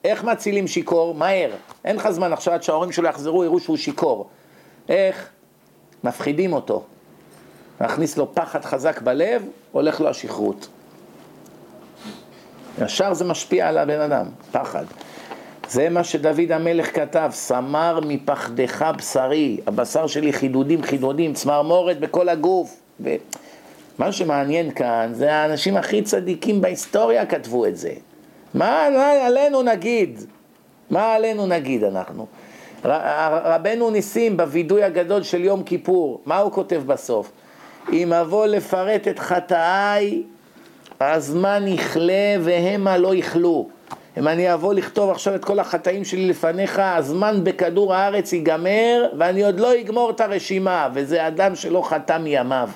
[0.04, 1.14] איך מצילים שיכור?
[1.14, 1.50] מהר.
[1.84, 4.26] אין לך זמן עכשיו עד שההורים שלו יחזרו, יראו שהוא שיכור.
[4.88, 5.28] איך?
[6.04, 6.84] מפחידים אותו.
[7.80, 10.68] להכניס לו פחד חזק בלב, הולך לו השכרות.
[12.82, 14.84] ישר זה משפיע על הבן אדם, פחד.
[15.68, 22.80] זה מה שדוד המלך כתב, סמר מפחדך בשרי, הבשר שלי חידודים חידודים, צמרמורת בכל הגוף.
[23.00, 27.92] ומה שמעניין כאן, זה האנשים הכי צדיקים בהיסטוריה כתבו את זה.
[28.54, 28.82] מה
[29.26, 30.20] עלינו נגיד?
[30.90, 32.26] מה עלינו נגיד אנחנו?
[32.84, 37.30] רבנו ניסים בווידוי הגדול של יום כיפור, מה הוא כותב בסוף?
[37.92, 40.22] אם אבוא לפרט את חטאיי,
[41.00, 43.68] הזמן יכלה והמה לא יכלו.
[44.18, 49.44] אם אני אבוא לכתוב עכשיו את כל החטאים שלי לפניך, הזמן בכדור הארץ ייגמר, ואני
[49.44, 52.68] עוד לא אגמור את הרשימה, וזה אדם שלא חטא מימיו.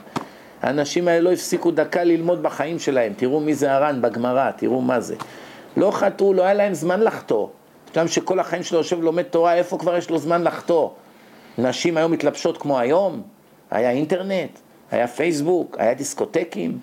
[0.63, 5.01] האנשים האלה לא הפסיקו דקה ללמוד בחיים שלהם, תראו מי זה הר"ן בגמרא, תראו מה
[5.01, 5.15] זה.
[5.77, 7.47] לא חטאו, לא היה להם זמן לחטוא.
[7.95, 10.89] אדם שכל החיים שלו יושב ולומד תורה, איפה כבר יש לו זמן לחטוא?
[11.59, 13.23] נשים היום מתלבשות כמו היום?
[13.71, 14.59] היה אינטרנט,
[14.91, 16.79] היה פייסבוק, היה דיסקוטקים,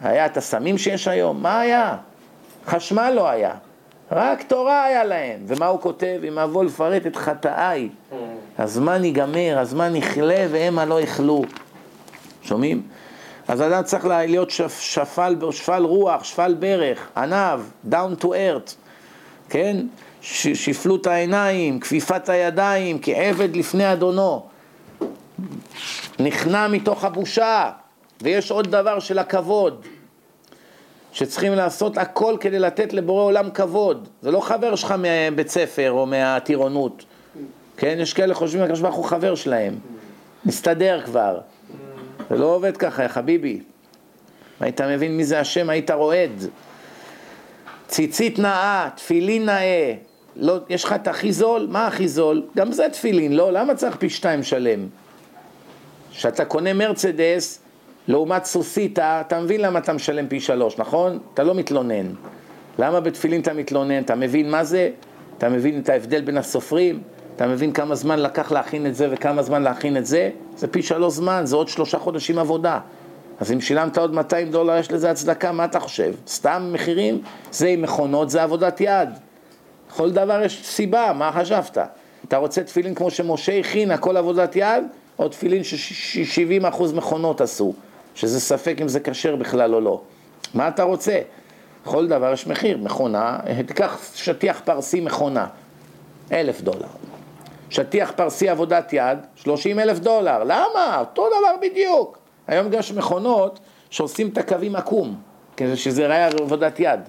[0.00, 1.96] היה את הסמים שיש היום, מה היה?
[2.66, 3.54] חשמל לא היה,
[4.12, 5.40] רק תורה היה להם.
[5.46, 6.20] ומה הוא כותב?
[6.28, 7.88] אם אבוא לפרט את חטאיי,
[8.58, 11.42] הזמן ייגמר, הזמן יכלה והמה לא יכלו.
[12.42, 12.82] שומעים?
[13.48, 18.74] אז אדם צריך להיות שפ, שפל, שפל רוח, שפל ברך, ענב, down to earth,
[19.48, 19.76] כן?
[20.20, 24.46] ש, שפלות העיניים, כפיפת הידיים, כעבד לפני אדונו.
[26.20, 27.70] נכנע מתוך הבושה,
[28.22, 29.86] ויש עוד דבר של הכבוד,
[31.12, 34.08] שצריכים לעשות הכל כדי לתת לבורא עולם כבוד.
[34.22, 37.04] זה לא חבר שלך מבית ספר או מהטירונות,
[37.76, 37.98] כן?
[38.00, 39.78] יש כאלה חושבים, הקדוש ברוך הוא חבר שלהם,
[40.44, 41.40] מסתדר כבר.
[42.30, 43.60] זה לא עובד ככה, יא חביבי.
[44.60, 46.44] היית מבין מי זה השם, היית רועד.
[47.88, 49.94] ציצית נאה, תפילין נאה.
[50.36, 51.66] לא, יש לך את הכי זול?
[51.70, 52.42] מה הכי זול?
[52.56, 53.52] גם זה תפילין, לא?
[53.52, 54.86] למה צריך פי שתיים שלם?
[56.12, 57.60] כשאתה קונה מרצדס,
[58.08, 61.18] לעומת סוסיתא, אתה מבין למה אתה משלם פי שלוש, נכון?
[61.34, 62.06] אתה לא מתלונן.
[62.78, 64.02] למה בתפילין אתה מתלונן?
[64.02, 64.90] אתה מבין מה זה?
[65.38, 67.02] אתה מבין את ההבדל בין הסופרים?
[67.36, 70.30] אתה מבין כמה זמן לקח להכין את זה וכמה זמן להכין את זה?
[70.56, 72.80] זה פי שלוש זמן, זה עוד שלושה חודשים עבודה.
[73.40, 76.14] אז אם שילמת עוד 200 דולר, יש לזה הצדקה, מה אתה חושב?
[76.26, 77.22] סתם מחירים?
[77.50, 79.08] זה עם מכונות, זה עבודת יד.
[79.96, 81.78] כל דבר יש סיבה, מה חשבת?
[82.28, 84.84] אתה רוצה תפילין כמו שמשה הכין, הכל עבודת יד,
[85.18, 87.72] או תפילין ש-70% מכונות עשו,
[88.14, 90.00] שזה ספק אם זה כשר בכלל או לא.
[90.54, 91.20] מה אתה רוצה?
[91.84, 95.46] כל דבר יש מחיר, מכונה, תיקח שטיח פרסי מכונה,
[96.32, 96.86] אלף דולר.
[97.70, 100.44] שטיח פרסי עבודת יד, שלושים אלף דולר.
[100.44, 100.96] למה?
[101.00, 102.18] אותו דבר בדיוק.
[102.46, 103.60] היום גם יש מכונות
[103.90, 105.14] שעושים את הקווים עקום,
[105.56, 107.00] כדי שזה יראה עבודת יד.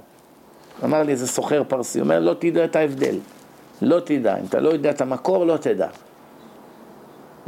[0.84, 3.16] אמר לי איזה סוחר פרסי, אומר לא תדע את ההבדל,
[3.82, 5.88] לא תדע, אם אתה לא יודע את המקור לא תדע.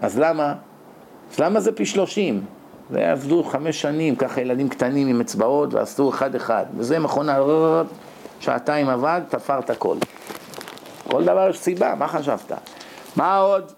[0.02, 0.54] אז למה?
[1.32, 2.46] אז למה זה פי שלושים?
[2.90, 7.40] זה עבדו חמש שנים, ככה ילדים קטנים עם אצבעות ועשו אחד אחד, וזה מכונה,
[8.40, 9.98] שעתיים עבד, תפר את הכל.
[11.08, 12.52] כל דבר יש סיבה, מה חשבת?
[13.16, 13.72] מה עוד?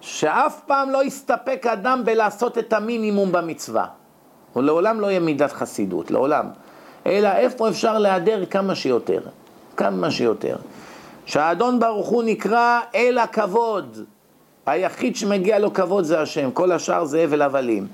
[0.00, 3.86] שאף פעם לא יסתפק אדם בלעשות את המינימום במצווה.
[4.52, 6.46] הוא לעולם לא יהיה מידת חסידות, לעולם.
[7.06, 9.20] אלא איפה אפשר להיעדר כמה שיותר,
[9.76, 10.56] כמה שיותר.
[11.26, 14.04] שהאדון ברוך הוא נקרא אל הכבוד.
[14.66, 17.86] היחיד שמגיע לו כבוד זה השם, כל השאר זה הבל הבלים.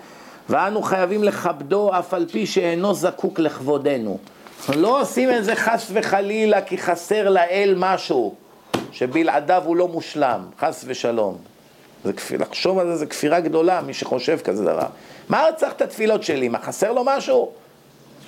[0.48, 4.18] ואנו חייבים לכבדו אף על פי שאינו זקוק לכבודנו.
[4.74, 8.34] לא עושים את זה חס וחלילה כי חסר לאל משהו,
[8.92, 11.36] שבלעדיו הוא לא מושלם, חס ושלום.
[12.04, 14.86] זה כפיר, לחשוב על זה זה כפירה גדולה, מי שחושב כזה דבר.
[15.28, 16.48] מה הוא צריך את התפילות שלי?
[16.48, 17.50] מה, חסר לו משהו?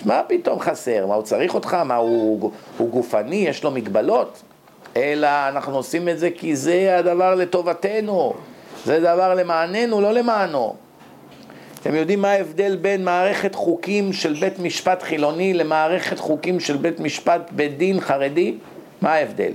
[0.05, 1.07] מה פתאום חסר?
[1.07, 1.74] מה, הוא צריך אותך?
[1.74, 3.36] מה, הוא, הוא גופני?
[3.36, 4.43] יש לו מגבלות?
[4.97, 8.34] אלא אנחנו עושים את זה כי זה הדבר לטובתנו,
[8.84, 10.74] זה דבר למעננו, לא למענו.
[11.80, 17.01] אתם יודעים מה ההבדל בין מערכת חוקים של בית משפט חילוני למערכת חוקים של בית
[17.01, 18.55] משפט בית דין חרדי?
[19.03, 19.53] מה ההבדל?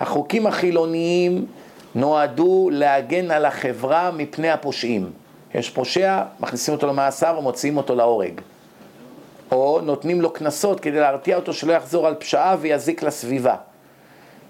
[0.00, 1.46] החוקים החילוניים
[1.94, 5.10] נועדו להגן על החברה מפני הפושעים.
[5.54, 8.40] יש פושע, מכניסים אותו למאסר ומוציאים אותו להורג.
[9.52, 13.54] או נותנים לו קנסות כדי להרתיע אותו שלא יחזור על פשעה ויזיק לסביבה.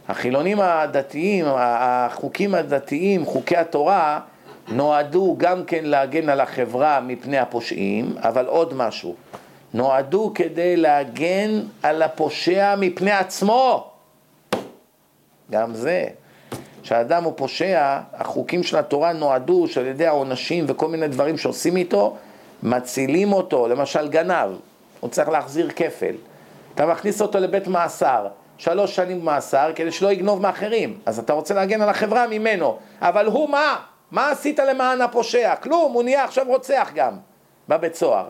[0.08, 4.20] החילונים הדתיים, החוקים הדתיים, חוקי התורה,
[4.68, 9.14] נועדו גם כן להגן על החברה מפני הפושעים, אבל עוד משהו,
[9.74, 13.90] נועדו כדי להגן על הפושע מפני עצמו.
[15.50, 16.04] גם זה.
[16.82, 22.16] כשאדם הוא פושע, החוקים של התורה נועדו שעל ידי העונשים וכל מיני דברים שעושים איתו,
[22.62, 24.50] מצילים אותו, למשל גנב,
[25.00, 26.14] הוא צריך להחזיר כפל.
[26.74, 28.26] אתה מכניס אותו לבית מאסר,
[28.58, 33.26] שלוש שנים מאסר כדי שלא יגנוב מאחרים, אז אתה רוצה להגן על החברה ממנו, אבל
[33.26, 33.76] הוא מה?
[34.10, 35.54] מה עשית למען הפושע?
[35.54, 37.12] כלום, הוא נהיה עכשיו רוצח גם,
[37.68, 38.28] בבית סוהר.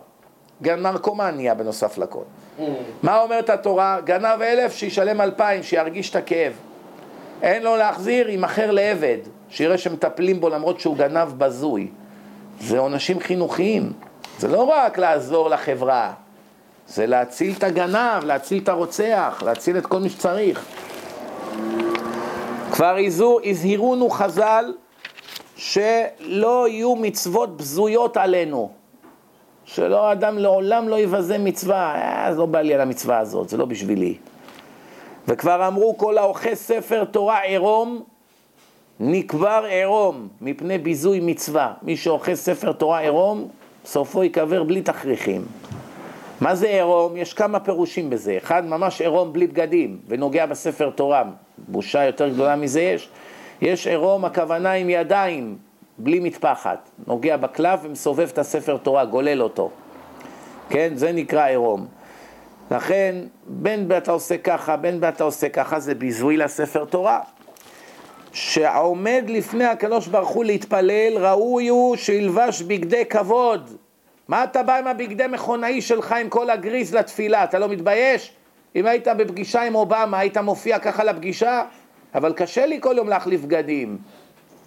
[0.62, 2.22] גם נרקומן נהיה בנוסף לכל.
[2.58, 2.62] Mm.
[3.02, 4.00] מה אומרת התורה?
[4.04, 6.52] גנב אלף, שישלם אלפיים, שירגיש את הכאב.
[7.42, 9.18] אין לו להחזיר, יימכר לעבד,
[9.48, 11.90] שיראה שמטפלים בו למרות שהוא גנב בזוי.
[12.60, 13.92] זה עונשים חינוכיים,
[14.38, 16.12] זה לא רק לעזור לחברה,
[16.88, 20.64] זה להציל את הגנב, להציל את הרוצח, להציל את כל מי שצריך.
[22.72, 22.96] כבר
[23.44, 24.74] הזהירונו חז"ל
[25.56, 28.70] שלא יהיו מצוות בזויות עלינו.
[29.64, 33.64] שלא אדם לעולם לא יבזה מצווה, אה, לא בא לי על המצווה הזאת, זה לא
[33.64, 34.16] בשבילי.
[35.28, 38.02] וכבר אמרו כל האוכל ספר תורה עירום,
[39.00, 41.72] נקבר עירום מפני ביזוי מצווה.
[41.82, 43.48] מי שאוכל ספר תורה עירום,
[43.84, 45.44] סופו ייקבר בלי תכריכים.
[46.40, 47.16] מה זה עירום?
[47.16, 48.36] יש כמה פירושים בזה.
[48.38, 51.22] אחד, ממש עירום בלי בגדים, ונוגע בספר תורה.
[51.58, 53.08] בושה יותר גדולה מזה יש.
[53.62, 55.56] יש עירום, הכוונה עם ידיים,
[55.98, 56.90] בלי מטפחת.
[57.06, 59.70] נוגע בקלף ומסובב את הספר תורה, גולל אותו.
[60.70, 60.92] כן?
[60.94, 61.86] זה נקרא עירום.
[62.70, 63.14] לכן,
[63.46, 67.20] בין אתה עושה ככה, בין אתה עושה ככה, זה ביזוי לספר תורה.
[68.32, 73.76] שעומד לפני הקדוש ברוך הוא להתפלל, ראוי הוא שילבש בגדי כבוד.
[74.28, 77.44] מה אתה בא עם הבגדי מכונאי שלך עם כל הגריז לתפילה?
[77.44, 78.32] אתה לא מתבייש?
[78.76, 81.62] אם היית בפגישה עם אובמה, היית מופיע ככה לפגישה?
[82.14, 83.98] אבל קשה לי כל יום להחליף בגדים.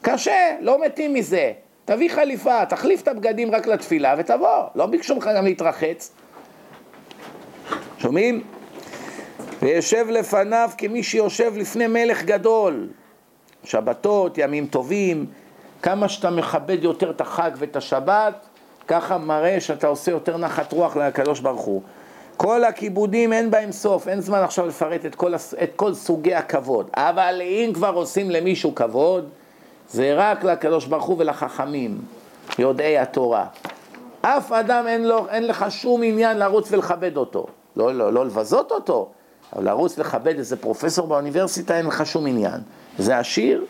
[0.01, 1.51] קשה, לא מתים מזה.
[1.86, 4.64] תביא חליפה, תחליף את הבגדים רק לתפילה ותבוא.
[4.76, 6.12] לא ביקשו ממך גם להתרחץ.
[7.97, 8.43] שומעים?
[9.62, 12.89] וישב לפניו כמי שיושב לפני מלך גדול.
[13.64, 15.26] שבתות, ימים טובים,
[15.82, 18.47] כמה שאתה מכבד יותר את החג ואת השבת,
[18.91, 21.81] ככה מראה שאתה עושה יותר נחת רוח לקדוש ברוך הוא.
[22.37, 26.89] כל הכיבודים אין בהם סוף, אין זמן עכשיו לפרט את כל, את כל סוגי הכבוד.
[26.93, 29.29] אבל אם כבר עושים למישהו כבוד,
[29.89, 32.01] זה רק לקדוש ברוך הוא ולחכמים,
[32.59, 33.45] יודעי התורה.
[34.21, 37.45] אף אדם אין, לו, אין לך שום עניין לרוץ ולכבד אותו.
[37.75, 39.09] לא, לא, לא לבזות אותו,
[39.55, 42.61] אבל לרוץ לכבד איזה פרופסור באוניברסיטה אין לך שום עניין.
[42.97, 43.65] זה עשיר,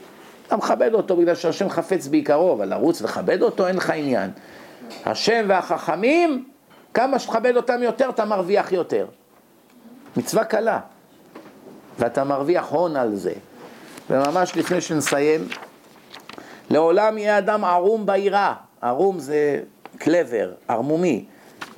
[0.48, 4.32] אתה מכבד אותו בגלל שהשם חפץ בעיקרו, אבל לרוץ לכבד אותו אין לך עניין.
[5.06, 6.46] השם והחכמים,
[6.94, 9.06] כמה שתכבד אותם יותר, אתה מרוויח יותר.
[10.18, 10.80] מצווה קלה.
[12.00, 13.34] ואתה מרוויח הון על זה.
[14.10, 15.48] וממש לפני שנסיים,
[16.70, 19.60] לעולם יהיה אדם ערום ביראה, ערום זה
[19.98, 21.26] קלבר, ערמומי,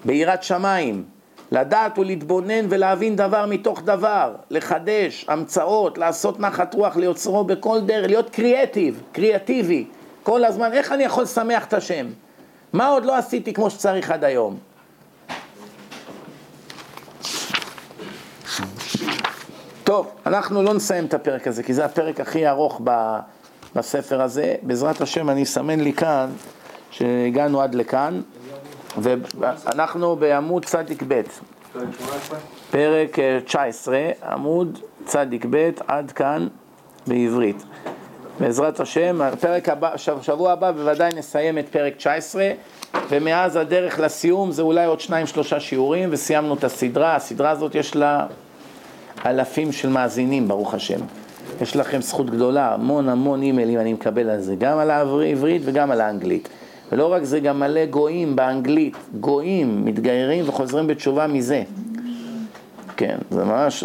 [0.05, 1.03] ביראת שמיים,
[1.51, 8.29] לדעת ולהתבונן ולהבין דבר מתוך דבר, לחדש, המצאות, לעשות נחת רוח ליוצרו בכל דרך, להיות
[8.29, 9.85] קריאטיב, קריאטיבי,
[10.23, 12.07] כל הזמן, איך אני יכול לשמח את השם?
[12.73, 14.57] מה עוד לא עשיתי כמו שצריך עד היום?
[19.83, 22.81] טוב, אנחנו לא נסיים את הפרק הזה, כי זה הפרק הכי ארוך
[23.75, 24.55] בספר הזה.
[24.61, 26.29] בעזרת השם אני אסמן לי כאן
[26.91, 28.21] שהגענו עד לכאן,
[28.97, 31.21] ואנחנו בעמוד צדיק ב',
[32.71, 36.47] פרק 19, אה, עמוד צדיק ב', עד כאן
[37.07, 37.63] בעברית.
[38.39, 42.51] בעזרת השם, הפרק הבא, שבוע הבא בוודאי נסיים את פרק 19,
[43.09, 47.15] ומאז הדרך לסיום זה אולי עוד שניים שלושה שיעורים, וסיימנו את הסדרה.
[47.15, 48.25] הסדרה הזאת יש לה
[49.25, 50.99] אלפים של מאזינים, ברוך השם.
[51.61, 55.91] יש לכם זכות גדולה, המון המון אימיילים אני מקבל על זה, גם על העברית וגם
[55.91, 56.49] על האנגלית.
[56.91, 61.63] ולא רק זה, גם מלא גויים באנגלית, גויים מתגיירים וחוזרים בתשובה מזה.
[62.97, 63.83] כן, זה ממש,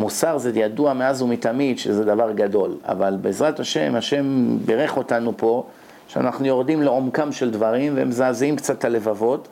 [0.00, 5.64] מוסר זה ידוע מאז ומתמיד שזה דבר גדול, אבל בעזרת השם, השם בירך אותנו פה,
[6.08, 9.48] שאנחנו יורדים לעומקם של דברים והם מזעזעים קצת את הלבבות.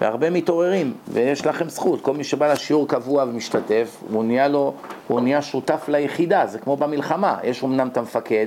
[0.00, 4.72] והרבה מתעוררים, ויש לכם זכות, כל מי שבא לשיעור קבוע ומשתתף, הוא נהיה לו,
[5.08, 8.46] הוא נהיה שותף ליחידה, זה כמו במלחמה, יש אמנם את המפקד,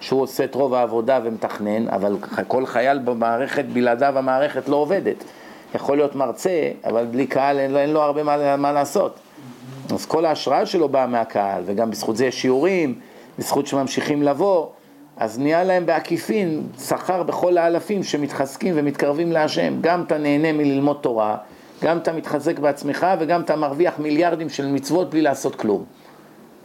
[0.00, 2.16] שהוא עושה את רוב העבודה ומתכנן, אבל
[2.46, 5.24] כל חייל במערכת, בלעדיו המערכת לא עובדת.
[5.74, 9.18] יכול להיות מרצה, אבל בלי קהל אין, אין לו הרבה מה, מה לעשות.
[9.94, 12.94] אז כל ההשראה שלו באה מהקהל, וגם בזכות זה יש שיעורים,
[13.38, 14.66] בזכות שממשיכים לבוא,
[15.16, 19.74] אז נהיה להם בעקיפין שכר בכל האלפים שמתחזקים ומתקרבים להשם.
[19.80, 21.36] גם אתה נהנה מללמוד תורה,
[21.82, 25.84] גם אתה מתחזק בעצמך וגם אתה מרוויח מיליארדים של מצוות בלי לעשות כלום.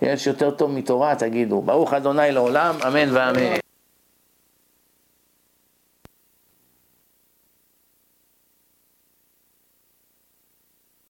[0.02, 1.62] יש יותר טוב מתורה, תגידו.
[1.62, 3.71] ברוך אדוני לעולם, אמן ואמן.